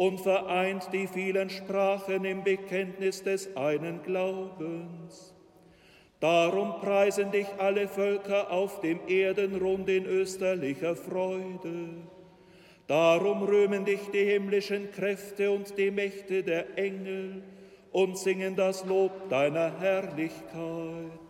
und 0.00 0.18
vereint 0.18 0.88
die 0.94 1.06
vielen 1.06 1.50
Sprachen 1.50 2.24
im 2.24 2.42
Bekenntnis 2.42 3.22
des 3.22 3.54
einen 3.54 4.02
Glaubens. 4.02 5.34
Darum 6.20 6.80
preisen 6.80 7.30
dich 7.30 7.46
alle 7.58 7.86
Völker 7.86 8.50
auf 8.50 8.80
dem 8.80 8.98
Erdenrund 9.06 9.90
in 9.90 10.06
österlicher 10.06 10.96
Freude. 10.96 11.90
Darum 12.86 13.42
rühmen 13.42 13.84
dich 13.84 14.00
die 14.10 14.24
himmlischen 14.24 14.90
Kräfte 14.90 15.50
und 15.50 15.76
die 15.76 15.90
Mächte 15.90 16.44
der 16.44 16.78
Engel, 16.78 17.42
und 17.92 18.16
singen 18.16 18.56
das 18.56 18.86
Lob 18.86 19.28
deiner 19.28 19.80
Herrlichkeit. 19.80 21.29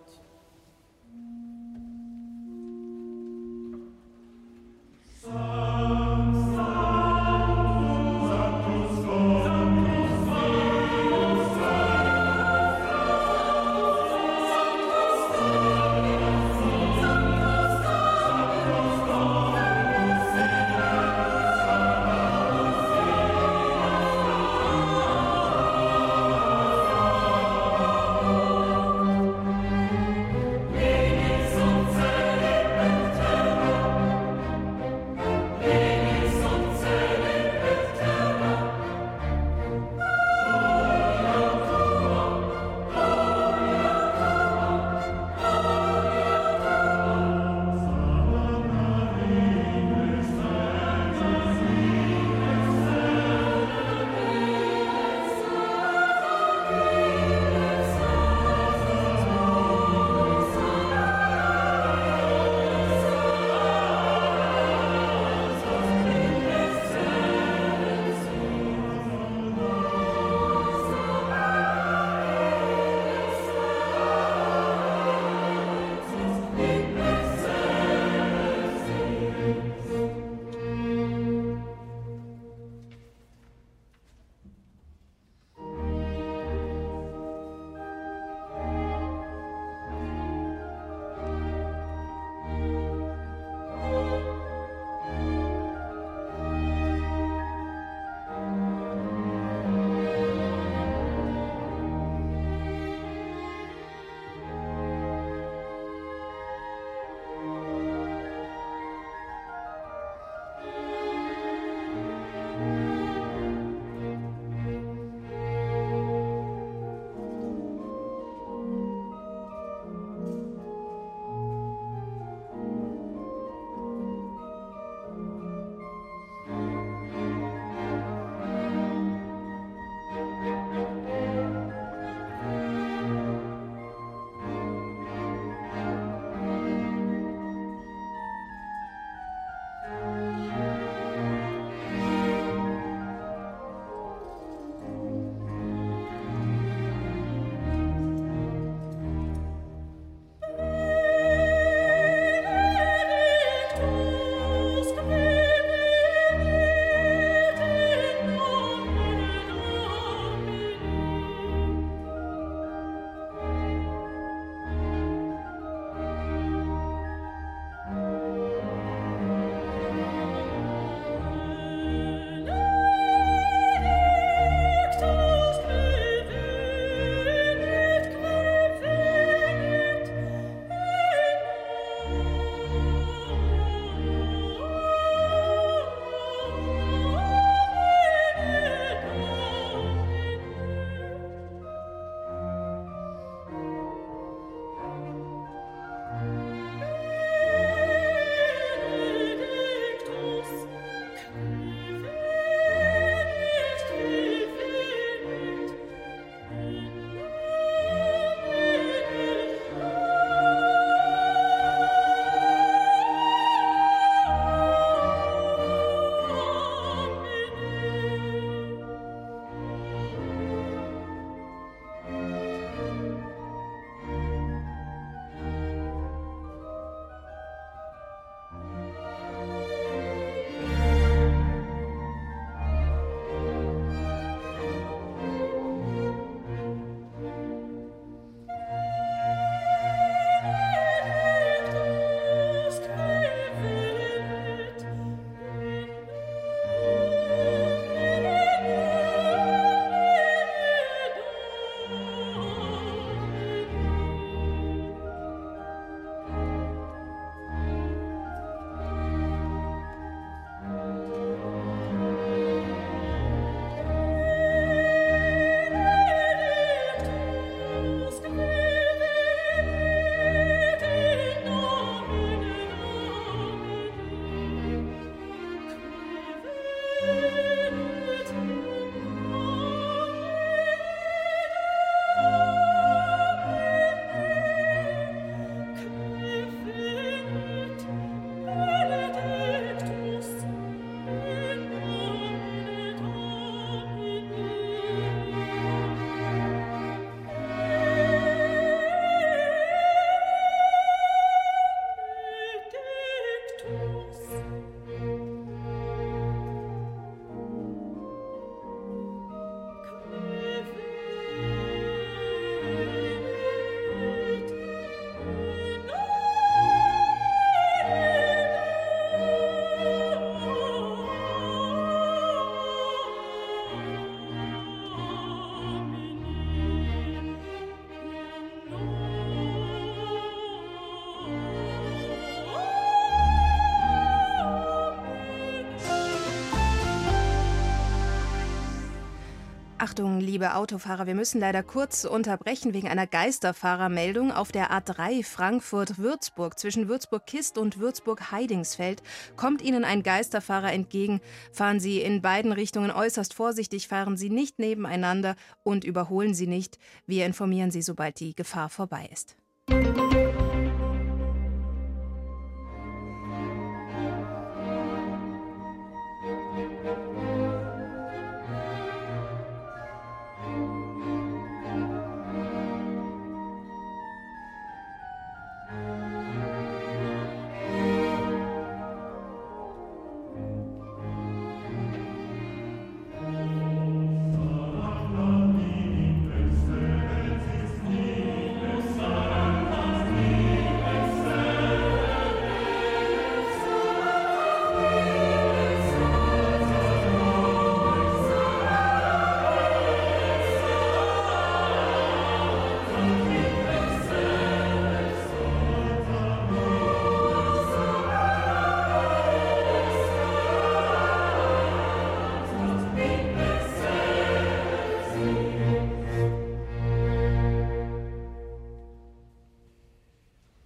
Achtung, 339.80 340.20
liebe 340.20 340.56
Autofahrer, 340.56 341.06
wir 341.06 341.14
müssen 341.14 341.40
leider 341.40 341.62
kurz 341.62 342.04
unterbrechen 342.04 342.74
wegen 342.74 342.86
einer 342.86 343.06
Geisterfahrermeldung. 343.06 344.30
Auf 344.30 344.52
der 344.52 344.70
A3 344.70 345.24
Frankfurt-Würzburg 345.24 346.58
zwischen 346.58 346.86
Würzburg-Kist 346.86 347.56
und 347.56 347.78
Würzburg-Heidingsfeld 347.80 349.02
kommt 349.36 349.62
Ihnen 349.62 349.86
ein 349.86 350.02
Geisterfahrer 350.02 350.70
entgegen. 350.70 351.22
Fahren 351.50 351.80
Sie 351.80 352.02
in 352.02 352.20
beiden 352.20 352.52
Richtungen 352.52 352.90
äußerst 352.90 353.32
vorsichtig, 353.32 353.88
fahren 353.88 354.18
Sie 354.18 354.28
nicht 354.28 354.58
nebeneinander 354.58 355.34
und 355.62 355.84
überholen 355.84 356.34
Sie 356.34 356.46
nicht. 356.46 356.78
Wir 357.06 357.24
informieren 357.24 357.70
Sie, 357.70 357.80
sobald 357.80 358.20
die 358.20 358.34
Gefahr 358.34 358.68
vorbei 358.68 359.08
ist. 359.10 359.34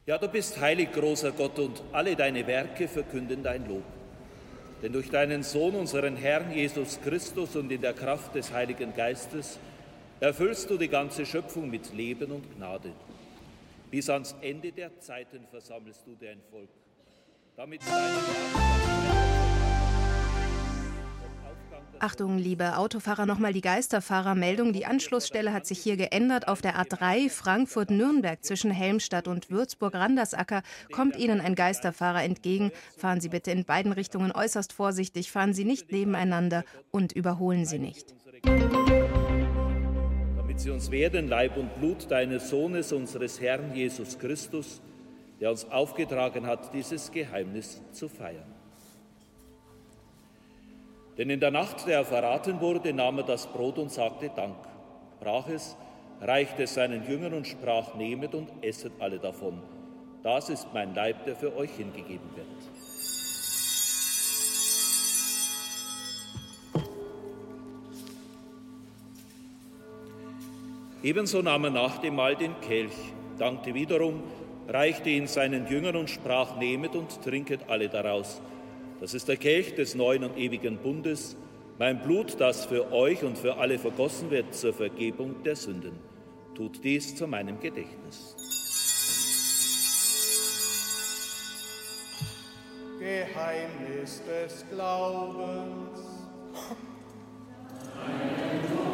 Ja, 0.06 0.18
du 0.18 0.28
bist 0.28 0.60
heilig, 0.60 0.92
großer 0.92 1.32
Gott, 1.32 1.58
und 1.58 1.82
alle 1.92 2.14
deine 2.14 2.46
Werke 2.46 2.88
verkünden 2.88 3.42
dein 3.42 3.66
Lob. 3.66 3.84
Denn 4.82 4.92
durch 4.92 5.08
deinen 5.08 5.42
Sohn, 5.42 5.74
unseren 5.74 6.16
Herrn 6.16 6.52
Jesus 6.52 7.00
Christus 7.02 7.56
und 7.56 7.72
in 7.72 7.80
der 7.80 7.94
Kraft 7.94 8.34
des 8.34 8.52
Heiligen 8.52 8.94
Geistes 8.94 9.58
erfüllst 10.20 10.68
du 10.68 10.76
die 10.76 10.88
ganze 10.88 11.24
Schöpfung 11.24 11.70
mit 11.70 11.94
Leben 11.94 12.32
und 12.32 12.54
Gnade. 12.54 12.92
Bis 13.90 14.10
ans 14.10 14.34
Ende 14.42 14.72
der 14.72 15.00
Zeiten 15.00 15.46
versammelst 15.50 16.02
du 16.06 16.14
dein 16.20 16.40
Volk, 16.50 16.68
damit 17.56 17.80
deine 17.88 18.73
Achtung, 22.00 22.38
liebe 22.38 22.76
Autofahrer, 22.76 23.26
nochmal 23.26 23.52
die 23.52 23.60
Geisterfahrermeldung. 23.60 24.72
Die 24.72 24.86
Anschlussstelle 24.86 25.52
hat 25.52 25.66
sich 25.66 25.78
hier 25.78 25.96
geändert. 25.96 26.48
Auf 26.48 26.60
der 26.60 26.76
A3 26.76 27.30
Frankfurt-Nürnberg 27.30 28.44
zwischen 28.44 28.70
Helmstadt 28.70 29.28
und 29.28 29.50
Würzburg-Randersacker 29.50 30.62
kommt 30.92 31.16
Ihnen 31.16 31.40
ein 31.40 31.54
Geisterfahrer 31.54 32.22
entgegen. 32.22 32.72
Fahren 32.96 33.20
Sie 33.20 33.28
bitte 33.28 33.50
in 33.50 33.64
beiden 33.64 33.92
Richtungen 33.92 34.32
äußerst 34.32 34.72
vorsichtig, 34.72 35.30
fahren 35.30 35.54
Sie 35.54 35.64
nicht 35.64 35.92
nebeneinander 35.92 36.64
und 36.90 37.12
überholen 37.12 37.64
Sie 37.64 37.78
nicht. 37.78 38.14
Damit 40.36 40.60
Sie 40.60 40.70
uns 40.70 40.90
werden, 40.90 41.28
Leib 41.28 41.56
und 41.56 41.74
Blut 41.78 42.10
deines 42.10 42.50
Sohnes, 42.50 42.92
unseres 42.92 43.40
Herrn 43.40 43.74
Jesus 43.74 44.18
Christus, 44.18 44.82
der 45.40 45.50
uns 45.50 45.64
aufgetragen 45.70 46.46
hat, 46.46 46.72
dieses 46.74 47.10
Geheimnis 47.10 47.82
zu 47.92 48.08
feiern. 48.08 48.53
Denn 51.16 51.30
in 51.30 51.40
der 51.40 51.50
Nacht, 51.50 51.86
der 51.86 51.98
er 51.98 52.04
verraten 52.04 52.60
wurde, 52.60 52.92
nahm 52.92 53.18
er 53.18 53.24
das 53.24 53.46
Brot 53.46 53.78
und 53.78 53.92
sagte 53.92 54.30
Dank, 54.34 54.56
brach 55.20 55.48
es, 55.48 55.76
reichte 56.20 56.64
es 56.64 56.74
seinen 56.74 57.06
Jüngern 57.08 57.34
und 57.34 57.46
sprach, 57.46 57.94
nehmet 57.94 58.34
und 58.34 58.48
esset 58.62 58.92
alle 58.98 59.18
davon. 59.18 59.60
Das 60.22 60.48
ist 60.48 60.68
mein 60.72 60.94
Leib, 60.94 61.24
der 61.24 61.36
für 61.36 61.54
euch 61.56 61.70
hingegeben 61.70 62.28
wird. 62.34 62.46
Ebenso 71.02 71.42
nahm 71.42 71.64
er 71.64 71.70
nach 71.70 71.98
dem 71.98 72.16
Mahl 72.16 72.34
den 72.34 72.58
Kelch, 72.62 72.94
dankte 73.38 73.74
wiederum, 73.74 74.22
reichte 74.66 75.10
ihn 75.10 75.26
seinen 75.26 75.66
Jüngern 75.66 75.96
und 75.96 76.08
sprach, 76.08 76.56
nehmet 76.56 76.96
und 76.96 77.22
trinket 77.22 77.68
alle 77.68 77.90
daraus. 77.90 78.40
Das 79.00 79.14
ist 79.14 79.28
der 79.28 79.36
Kelch 79.36 79.74
des 79.74 79.94
neuen 79.94 80.24
und 80.24 80.36
ewigen 80.38 80.78
Bundes, 80.78 81.36
mein 81.78 82.02
Blut, 82.02 82.40
das 82.40 82.66
für 82.66 82.92
euch 82.92 83.24
und 83.24 83.36
für 83.36 83.56
alle 83.56 83.78
vergossen 83.78 84.30
wird 84.30 84.54
zur 84.54 84.72
Vergebung 84.72 85.42
der 85.42 85.56
Sünden. 85.56 85.98
Tut 86.54 86.84
dies 86.84 87.16
zu 87.16 87.26
meinem 87.26 87.58
Gedächtnis. 87.58 88.36
Geheimnis 93.00 94.22
des 94.24 94.64
Glaubens. 94.70 96.00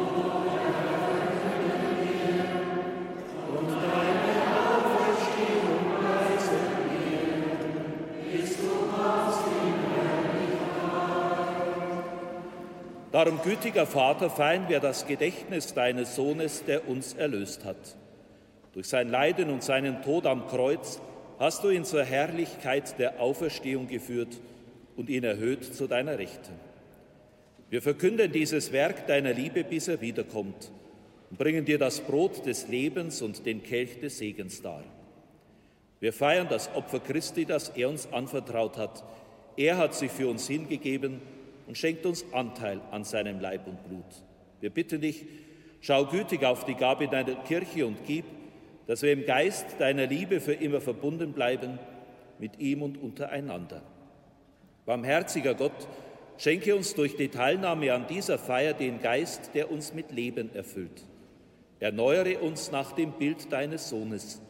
Darum, 13.11 13.41
gütiger 13.43 13.85
Vater, 13.85 14.29
feiern 14.29 14.69
wir 14.69 14.79
das 14.79 15.05
Gedächtnis 15.05 15.73
deines 15.73 16.15
Sohnes, 16.15 16.63
der 16.63 16.87
uns 16.87 17.13
erlöst 17.13 17.65
hat. 17.65 17.97
Durch 18.71 18.87
sein 18.87 19.09
Leiden 19.09 19.49
und 19.49 19.63
seinen 19.63 20.01
Tod 20.01 20.25
am 20.25 20.47
Kreuz 20.47 21.01
hast 21.37 21.63
du 21.63 21.69
ihn 21.69 21.83
zur 21.83 22.05
Herrlichkeit 22.05 22.97
der 22.99 23.19
Auferstehung 23.19 23.87
geführt 23.87 24.39
und 24.95 25.09
ihn 25.09 25.25
erhöht 25.25 25.65
zu 25.75 25.87
deiner 25.87 26.17
Rechten. 26.17 26.53
Wir 27.69 27.81
verkünden 27.81 28.31
dieses 28.31 28.71
Werk 28.71 29.07
deiner 29.07 29.33
Liebe, 29.33 29.65
bis 29.65 29.89
er 29.89 29.99
wiederkommt 29.99 30.71
und 31.29 31.37
bringen 31.37 31.65
dir 31.65 31.79
das 31.79 31.99
Brot 31.99 32.45
des 32.45 32.69
Lebens 32.69 33.21
und 33.21 33.45
den 33.45 33.61
Kelch 33.61 33.99
des 33.99 34.19
Segens 34.19 34.61
dar. 34.61 34.85
Wir 35.99 36.13
feiern 36.13 36.47
das 36.49 36.73
Opfer 36.75 37.01
Christi, 37.01 37.43
das 37.43 37.69
er 37.69 37.89
uns 37.89 38.11
anvertraut 38.13 38.77
hat. 38.77 39.03
Er 39.57 39.77
hat 39.77 39.95
sich 39.95 40.11
für 40.11 40.29
uns 40.29 40.47
hingegeben 40.47 41.19
und 41.71 41.77
schenkt 41.77 42.05
uns 42.05 42.25
Anteil 42.33 42.81
an 42.91 43.05
seinem 43.05 43.39
Leib 43.39 43.65
und 43.65 43.81
Blut. 43.87 44.03
Wir 44.59 44.71
bitten 44.71 44.99
dich, 44.99 45.23
schau 45.79 46.05
gütig 46.05 46.43
auf 46.43 46.65
die 46.65 46.75
Gabe 46.75 47.07
deiner 47.07 47.35
Kirche 47.45 47.87
und 47.87 48.03
gib, 48.05 48.25
dass 48.87 49.03
wir 49.03 49.13
im 49.13 49.25
Geist 49.25 49.67
deiner 49.79 50.05
Liebe 50.05 50.41
für 50.41 50.51
immer 50.51 50.81
verbunden 50.81 51.31
bleiben 51.31 51.79
mit 52.39 52.59
ihm 52.59 52.81
und 52.81 52.97
untereinander. 52.97 53.81
Barmherziger 54.85 55.53
Gott, 55.53 55.87
schenke 56.37 56.75
uns 56.75 56.93
durch 56.93 57.15
die 57.15 57.29
Teilnahme 57.29 57.93
an 57.93 58.05
dieser 58.05 58.37
Feier 58.37 58.73
den 58.73 58.99
Geist, 58.99 59.51
der 59.53 59.71
uns 59.71 59.93
mit 59.93 60.11
Leben 60.11 60.53
erfüllt. 60.53 61.05
Erneuere 61.79 62.39
uns 62.39 62.73
nach 62.73 62.91
dem 62.91 63.13
Bild 63.13 63.49
deines 63.53 63.87
Sohnes. 63.87 64.41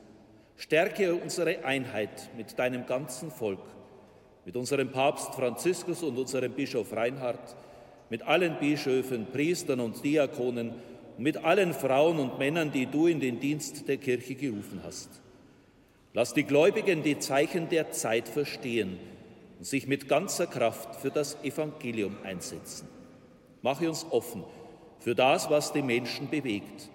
Stärke 0.58 1.14
unsere 1.14 1.66
Einheit 1.66 2.32
mit 2.36 2.58
deinem 2.58 2.88
ganzen 2.88 3.30
Volk 3.30 3.62
mit 4.46 4.56
unserem 4.56 4.92
Papst 4.92 5.34
Franziskus 5.36 6.04
und 6.04 6.18
unserem 6.18 6.54
Bischof 6.54 6.94
Reinhard, 6.94 7.56
mit 8.10 8.24
allen 8.24 8.58
Bischöfen, 8.60 9.28
Priestern 9.32 9.80
und 9.80 10.04
Diakonen 10.04 10.74
mit 11.18 11.38
allen 11.38 11.74
Frauen 11.74 12.20
und 12.20 12.40
Männern, 12.40 12.72
die 12.72 12.88
du 12.88 13.08
in 13.08 13.20
den 13.20 13.40
Dienst 13.40 13.88
der 13.88 13.98
Kirche 13.98 14.36
gerufen 14.36 14.82
hast. 14.84 15.10
Lass 16.14 16.34
die 16.34 16.44
Gläubigen 16.44 17.04
die 17.04 17.20
Zeichen 17.20 17.70
der 17.70 17.92
Zeit 17.92 18.28
verstehen 18.28 18.98
und 19.60 19.66
sich 19.66 19.88
mit 19.88 20.10
ganzer 20.10 20.48
Kraft 20.48 20.96
für 20.96 21.12
das 21.12 21.38
Evangelium 21.44 22.18
einsetzen. 22.24 22.88
Mache 23.62 23.88
uns 23.88 24.06
offen 24.10 24.44
für 25.00 25.16
das, 25.16 25.50
was 25.50 25.72
die 25.72 25.84
Menschen 25.84 26.30
bewegt, 26.30 26.90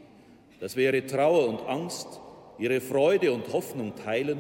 dass 0.61 0.77
wir 0.77 0.93
ihre 0.93 1.07
Trauer 1.07 1.49
und 1.49 1.61
Angst, 1.67 2.21
ihre 2.59 2.81
Freude 2.81 3.33
und 3.33 3.53
Hoffnung 3.53 3.95
teilen 3.95 4.39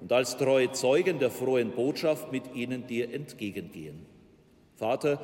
und 0.00 0.12
als 0.12 0.36
treue 0.36 0.72
Zeugen 0.72 1.18
der 1.18 1.30
frohen 1.30 1.72
Botschaft 1.72 2.32
mit 2.32 2.54
ihnen 2.54 2.86
dir 2.86 3.12
entgegengehen. 3.12 4.06
Vater, 4.76 5.20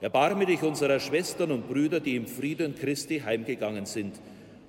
erbarme 0.00 0.46
dich 0.46 0.62
unserer 0.62 1.00
Schwestern 1.00 1.50
und 1.52 1.68
Brüder, 1.68 2.00
die 2.00 2.16
im 2.16 2.26
Frieden 2.26 2.74
Christi 2.74 3.20
heimgegangen 3.20 3.86
sind, 3.86 4.20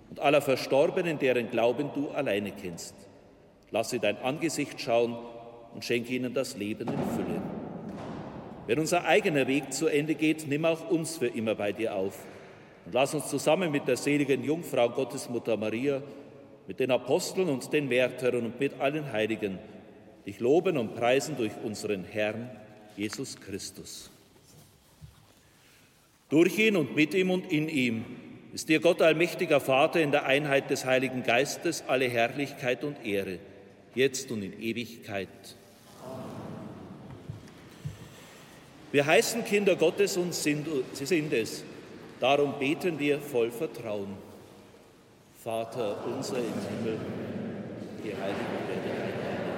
und 0.10 0.20
aller 0.20 0.41
Verstorbenen, 0.41 1.20
deren 1.20 1.49
Glauben 1.49 1.89
du 1.93 2.10
alleine 2.10 2.52
kennst. 2.52 2.95
Lass 3.72 3.91
sie 3.91 3.99
dein 3.99 4.18
Angesicht 4.18 4.80
schauen 4.82 5.18
und 5.74 5.86
schenke 5.86 6.14
ihnen 6.14 6.34
das 6.34 6.58
Leben 6.58 6.88
in 6.89 6.99
Fülle. 7.16 7.41
Wenn 8.68 8.80
unser 8.80 9.06
eigener 9.06 9.47
Weg 9.47 9.74
zu 9.74 9.88
Ende 9.88 10.16
geht, 10.16 10.47
nimm 10.47 10.66
auch 10.66 10.89
uns 10.89 11.18
für 11.18 11.28
immer 11.28 11.56
bei 11.56 11.72
dir 11.72 11.95
auf 11.95 12.26
Und 12.86 12.93
lass 12.93 13.14
uns 13.14 13.28
zusammen 13.28 13.72
mit 13.72 13.88
der 13.88 13.97
seligen 13.97 14.43
Jungfrau 14.43 14.89
Gottesmutter 14.89 15.58
Maria, 15.58 16.02
mit 16.72 16.80
den 16.80 16.91
Aposteln 16.91 17.49
und 17.49 17.74
den 17.74 17.89
Märtyrern 17.89 18.45
und 18.45 18.57
mit 18.61 18.80
allen 18.80 19.11
Heiligen 19.11 19.59
dich 20.26 20.39
loben 20.39 20.78
und 20.78 20.95
preisen 20.95 21.36
durch 21.36 21.51
unseren 21.65 22.05
Herrn 22.05 22.49
Jesus 22.95 23.36
Christus. 23.41 24.09
Durch 26.30 26.57
ihn 26.57 26.78
und 26.78 26.95
mit 26.95 27.13
ihm 27.13 27.30
und 27.30 27.51
in 27.51 27.67
ihm 27.67 28.05
ist 28.53 28.69
dir 28.69 28.80
Gott 28.80 29.01
allmächtiger 29.01 29.59
Vater 29.59 29.99
in 29.99 30.11
der 30.11 30.26
Einheit 30.26 30.69
des 30.69 30.86
Heiligen 30.86 31.24
Geistes 31.24 31.84
alle 31.88 32.07
Herrlichkeit 32.07 32.86
und 32.86 33.05
Ehre, 33.05 33.39
jetzt 33.93 34.32
und 34.32 34.41
in 34.41 34.57
Ewigkeit. 34.57 35.28
Wir 38.93 39.05
heißen 39.05 39.43
Kinder 39.43 39.76
Gottes 39.76 40.15
und 40.15 40.34
sind, 40.34 40.69
sie 40.93 41.05
sind 41.05 41.34
es. 41.34 41.65
Darum 42.22 42.57
beten 42.59 42.97
wir 42.97 43.19
voll 43.19 43.51
Vertrauen. 43.51 44.30
Vater 45.44 45.98
unser 46.06 46.38
im 46.38 46.54
Himmel, 46.70 47.00
geheiligt 47.98 48.62
werde 48.70 48.94
dein 48.94 49.18
Name. 49.26 49.58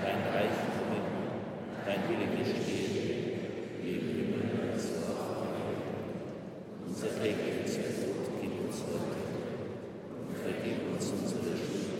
Dein 0.00 0.20
Reich 0.32 0.58
komme, 0.72 1.00
dein 1.84 2.00
Wille 2.08 2.28
geschehe, 2.32 3.36
wie 3.82 3.92
im 3.92 4.08
Himmel 4.08 4.80
so 4.80 5.12
auf 5.12 5.44
Erden. 5.44 5.92
Unser 6.88 7.08
tägliches 7.20 8.00
Brot 8.00 8.32
gib 8.40 8.64
uns 8.64 8.80
heute 8.88 9.20
und 10.24 10.40
vergib 10.40 10.88
uns 10.88 11.04
unsere 11.20 11.52
Schuld, 11.52 11.92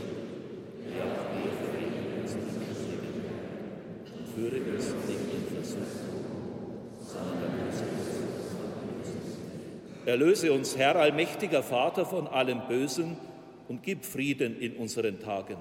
wie 0.88 0.96
auch 0.96 1.28
wir 1.28 1.52
vergeben 1.52 2.24
unseren 2.24 2.48
Schuldigen. 2.56 3.36
Und 4.16 4.26
führe 4.32 4.64
uns 4.72 4.88
nicht 5.04 5.28
in 5.28 5.44
Versuchung, 5.44 6.24
sondern 7.04 7.52
erlöse 7.52 7.84
uns 7.84 8.22
Erlöse 10.12 10.52
uns, 10.52 10.76
Herr, 10.76 10.96
allmächtiger 10.96 11.62
Vater, 11.62 12.04
von 12.04 12.26
allem 12.26 12.68
Bösen 12.68 13.16
und 13.66 13.82
gib 13.82 14.04
Frieden 14.04 14.60
in 14.60 14.76
unseren 14.76 15.18
Tagen. 15.20 15.56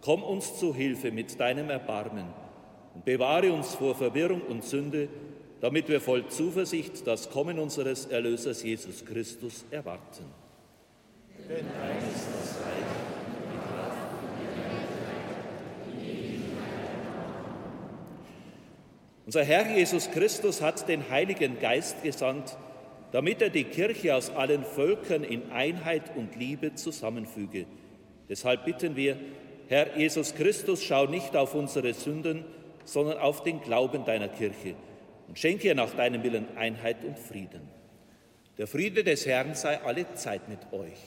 Komm 0.00 0.22
uns 0.22 0.58
zu 0.58 0.74
Hilfe 0.74 1.10
mit 1.10 1.38
deinem 1.38 1.68
Erbarmen 1.68 2.24
und 2.94 3.04
bewahre 3.04 3.52
uns 3.52 3.74
vor 3.74 3.94
Verwirrung 3.94 4.40
und 4.40 4.64
Sünde, 4.64 5.10
damit 5.60 5.90
wir 5.90 6.00
voll 6.00 6.26
Zuversicht 6.28 7.06
das 7.06 7.28
Kommen 7.28 7.58
unseres 7.58 8.06
Erlösers 8.06 8.62
Jesus 8.62 9.04
Christus 9.04 9.66
erwarten. 9.70 10.24
Denn 11.46 11.66
dein 11.78 11.98
ist 11.98 12.28
das 12.32 12.56
Reich. 12.64 12.96
Unser 19.26 19.44
Herr 19.44 19.76
Jesus 19.76 20.10
Christus 20.12 20.62
hat 20.62 20.88
den 20.88 21.10
Heiligen 21.10 21.60
Geist 21.60 22.02
gesandt, 22.02 22.56
damit 23.16 23.40
er 23.40 23.48
die 23.48 23.64
Kirche 23.64 24.14
aus 24.14 24.28
allen 24.28 24.62
Völkern 24.62 25.24
in 25.24 25.50
Einheit 25.50 26.14
und 26.16 26.36
Liebe 26.36 26.74
zusammenfüge. 26.74 27.64
Deshalb 28.28 28.66
bitten 28.66 28.94
wir, 28.94 29.16
Herr 29.68 29.96
Jesus 29.96 30.34
Christus, 30.34 30.84
schau 30.84 31.06
nicht 31.06 31.34
auf 31.34 31.54
unsere 31.54 31.94
Sünden, 31.94 32.44
sondern 32.84 33.16
auf 33.16 33.42
den 33.42 33.62
Glauben 33.62 34.04
deiner 34.04 34.28
Kirche 34.28 34.74
und 35.28 35.38
schenke 35.38 35.68
ihr 35.68 35.74
nach 35.74 35.94
deinem 35.94 36.22
Willen 36.24 36.44
Einheit 36.58 37.06
und 37.06 37.18
Frieden. 37.18 37.62
Der 38.58 38.66
Friede 38.66 39.02
des 39.02 39.24
Herrn 39.24 39.54
sei 39.54 39.80
alle 39.82 40.12
Zeit 40.12 40.50
mit 40.50 40.70
euch. 40.74 41.00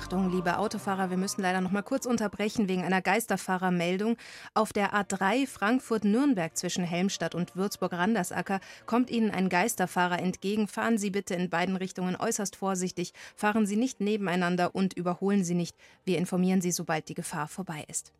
Achtung, 0.00 0.30
liebe 0.30 0.56
Autofahrer, 0.56 1.10
wir 1.10 1.18
müssen 1.18 1.42
leider 1.42 1.60
noch 1.60 1.72
mal 1.72 1.82
kurz 1.82 2.06
unterbrechen 2.06 2.70
wegen 2.70 2.84
einer 2.84 3.02
Geisterfahrermeldung. 3.02 4.16
Auf 4.54 4.72
der 4.72 4.94
A3 4.94 5.46
Frankfurt-Nürnberg 5.46 6.56
zwischen 6.56 6.84
Helmstadt 6.84 7.34
und 7.34 7.54
Würzburg-Randersacker 7.54 8.60
kommt 8.86 9.10
Ihnen 9.10 9.30
ein 9.30 9.50
Geisterfahrer 9.50 10.18
entgegen. 10.18 10.68
Fahren 10.68 10.96
Sie 10.96 11.10
bitte 11.10 11.34
in 11.34 11.50
beiden 11.50 11.76
Richtungen 11.76 12.16
äußerst 12.16 12.56
vorsichtig, 12.56 13.12
fahren 13.36 13.66
Sie 13.66 13.76
nicht 13.76 14.00
nebeneinander 14.00 14.74
und 14.74 14.94
überholen 14.94 15.44
Sie 15.44 15.54
nicht. 15.54 15.76
Wir 16.06 16.16
informieren 16.16 16.62
Sie, 16.62 16.72
sobald 16.72 17.10
die 17.10 17.14
Gefahr 17.14 17.46
vorbei 17.46 17.84
ist. 17.86 18.14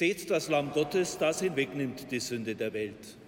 Seht 0.00 0.30
das 0.30 0.48
Lamm 0.48 0.72
Gottes, 0.72 1.18
das 1.18 1.42
hinwegnimmt 1.42 2.10
die 2.10 2.20
Sünde 2.20 2.56
der 2.56 2.72
Welt. 2.72 3.18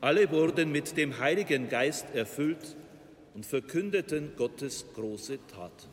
Alle 0.00 0.28
wurden 0.32 0.72
mit 0.72 0.96
dem 0.96 1.20
Heiligen 1.20 1.68
Geist 1.68 2.12
erfüllt 2.12 2.74
und 3.34 3.46
verkündeten 3.46 4.32
Gottes 4.34 4.86
große 4.92 5.38
Taten. 5.46 5.86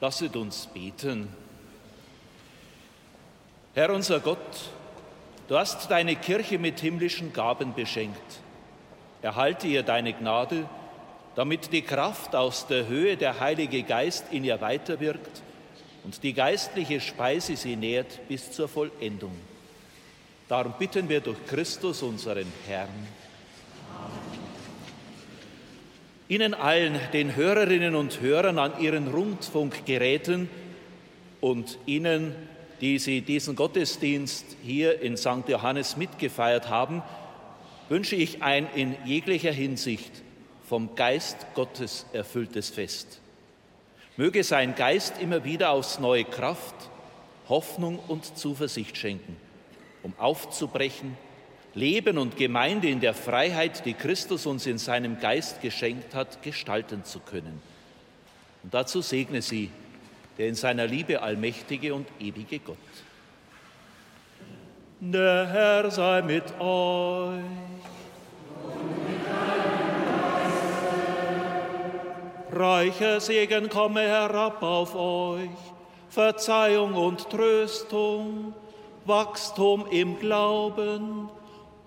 Lasset 0.00 0.34
uns 0.34 0.66
beten. 0.66 1.28
Herr 3.74 3.90
unser 3.90 4.20
Gott, 4.20 4.70
du 5.46 5.58
hast 5.58 5.90
deine 5.90 6.16
Kirche 6.16 6.58
mit 6.58 6.80
himmlischen 6.80 7.34
Gaben 7.34 7.74
beschenkt. 7.74 8.40
Erhalte 9.20 9.66
ihr 9.66 9.82
deine 9.82 10.14
Gnade, 10.14 10.66
damit 11.34 11.70
die 11.74 11.82
Kraft 11.82 12.34
aus 12.34 12.66
der 12.66 12.86
Höhe 12.86 13.18
der 13.18 13.40
Heilige 13.40 13.82
Geist 13.82 14.24
in 14.30 14.42
ihr 14.44 14.62
weiterwirkt 14.62 15.42
und 16.02 16.22
die 16.22 16.32
geistliche 16.32 17.02
Speise 17.02 17.54
sie 17.56 17.76
nährt 17.76 18.26
bis 18.26 18.50
zur 18.52 18.68
Vollendung. 18.68 19.36
Darum 20.48 20.72
bitten 20.78 21.10
wir 21.10 21.20
durch 21.20 21.44
Christus, 21.46 22.02
unseren 22.02 22.50
Herrn. 22.66 23.06
Ihnen 26.30 26.54
allen, 26.54 27.00
den 27.12 27.34
Hörerinnen 27.34 27.96
und 27.96 28.20
Hörern 28.20 28.60
an 28.60 28.80
Ihren 28.80 29.08
Rundfunkgeräten 29.08 30.48
und 31.40 31.76
Ihnen, 31.86 32.36
die 32.80 33.00
Sie 33.00 33.20
diesen 33.20 33.56
Gottesdienst 33.56 34.44
hier 34.62 35.02
in 35.02 35.16
St. 35.16 35.48
Johannes 35.48 35.96
mitgefeiert 35.96 36.68
haben, 36.68 37.02
wünsche 37.88 38.14
ich 38.14 38.44
ein 38.44 38.68
in 38.76 38.94
jeglicher 39.04 39.50
Hinsicht 39.50 40.22
vom 40.68 40.94
Geist 40.94 41.36
Gottes 41.56 42.06
erfülltes 42.12 42.70
Fest. 42.70 43.20
Möge 44.16 44.44
sein 44.44 44.76
Geist 44.76 45.20
immer 45.20 45.42
wieder 45.42 45.70
aufs 45.70 45.98
neue 45.98 46.24
Kraft, 46.24 46.76
Hoffnung 47.48 47.98
und 48.06 48.38
Zuversicht 48.38 48.96
schenken, 48.96 49.36
um 50.04 50.14
aufzubrechen, 50.16 51.16
Leben 51.74 52.18
und 52.18 52.36
Gemeinde 52.36 52.88
in 52.88 53.00
der 53.00 53.14
Freiheit, 53.14 53.84
die 53.84 53.94
Christus 53.94 54.46
uns 54.46 54.66
in 54.66 54.78
seinem 54.78 55.20
Geist 55.20 55.60
geschenkt 55.60 56.14
hat, 56.14 56.42
gestalten 56.42 57.04
zu 57.04 57.20
können. 57.20 57.62
Und 58.62 58.74
dazu 58.74 59.00
segne 59.02 59.40
sie, 59.40 59.70
der 60.36 60.48
in 60.48 60.54
seiner 60.54 60.86
Liebe 60.86 61.22
allmächtige 61.22 61.94
und 61.94 62.08
ewige 62.18 62.58
Gott. 62.58 62.76
Der 65.00 65.48
Herr 65.48 65.90
sei 65.90 66.22
mit 66.22 66.44
euch. 66.60 67.42
Reicher 72.52 73.20
Segen 73.20 73.68
komme 73.68 74.02
herab 74.02 74.62
auf 74.62 74.94
euch, 74.94 75.48
Verzeihung 76.10 76.94
und 76.94 77.30
Tröstung, 77.30 78.52
Wachstum 79.06 79.86
im 79.90 80.18
Glauben, 80.18 81.30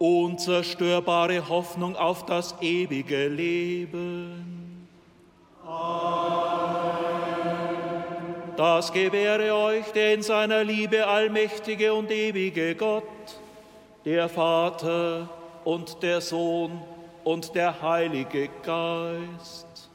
unzerstörbare 0.03 1.47
Hoffnung 1.47 1.95
auf 1.95 2.25
das 2.25 2.55
ewige 2.59 3.29
Leben. 3.29 4.85
Das 8.57 8.91
gewähre 8.91 9.55
euch 9.55 9.85
der 9.93 10.15
in 10.15 10.21
seiner 10.21 10.65
Liebe 10.65 11.07
allmächtige 11.07 11.93
und 11.93 12.11
ewige 12.11 12.75
Gott, 12.75 13.03
der 14.03 14.27
Vater 14.27 15.29
und 15.63 16.03
der 16.03 16.19
Sohn 16.19 16.81
und 17.23 17.55
der 17.55 17.81
Heilige 17.81 18.49
Geist. 18.61 19.89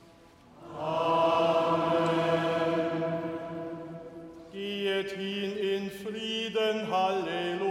Amen. 0.80 1.98
Geht 4.50 5.10
hin 5.12 5.54
in 5.54 5.90
Frieden, 5.90 6.90
Halleluja, 6.90 7.67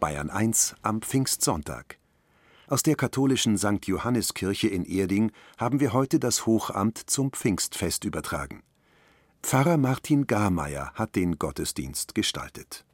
Bayern 0.03 0.31
1 0.31 0.75
am 0.83 1.01
Pfingstsonntag. 1.01 1.97
Aus 2.67 2.83
der 2.83 2.97
katholischen 2.97 3.57
St. 3.57 3.87
Johanniskirche 3.87 4.67
in 4.67 4.85
Erding 4.85 5.31
haben 5.59 5.79
wir 5.79 5.93
heute 5.93 6.19
das 6.19 6.45
Hochamt 6.45 6.99
zum 6.99 7.31
Pfingstfest 7.31 8.03
übertragen. 8.03 8.65
Pfarrer 9.45 9.77
Martin 9.77 10.27
Garmeier 10.27 10.91
hat 10.95 11.15
den 11.15 11.39
Gottesdienst 11.39 12.17
gestaltet. 12.17 12.85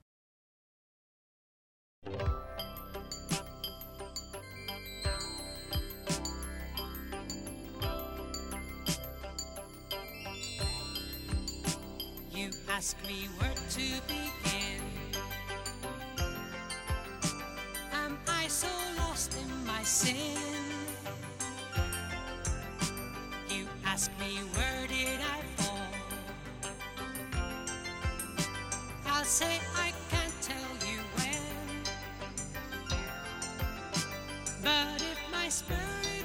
You 12.35 12.51
ask 12.77 12.99
me 13.07 13.31
where 13.41 13.55
to 13.55 14.03
begin. 14.07 14.58
So 18.49 18.69
lost 18.97 19.37
in 19.37 19.67
my 19.67 19.83
sin? 19.83 20.39
You 23.51 23.67
ask 23.85 24.11
me 24.19 24.39
where 24.55 24.87
did 24.87 25.21
I 25.21 25.41
fall? 25.57 25.93
I'll 29.07 29.25
say 29.25 29.61
I 29.77 29.93
can't 30.11 30.35
tell 30.41 30.89
you 30.89 31.01
when. 31.17 31.83
But 34.63 35.03
if 35.03 35.19
my 35.31 35.49
spirit 35.51 36.25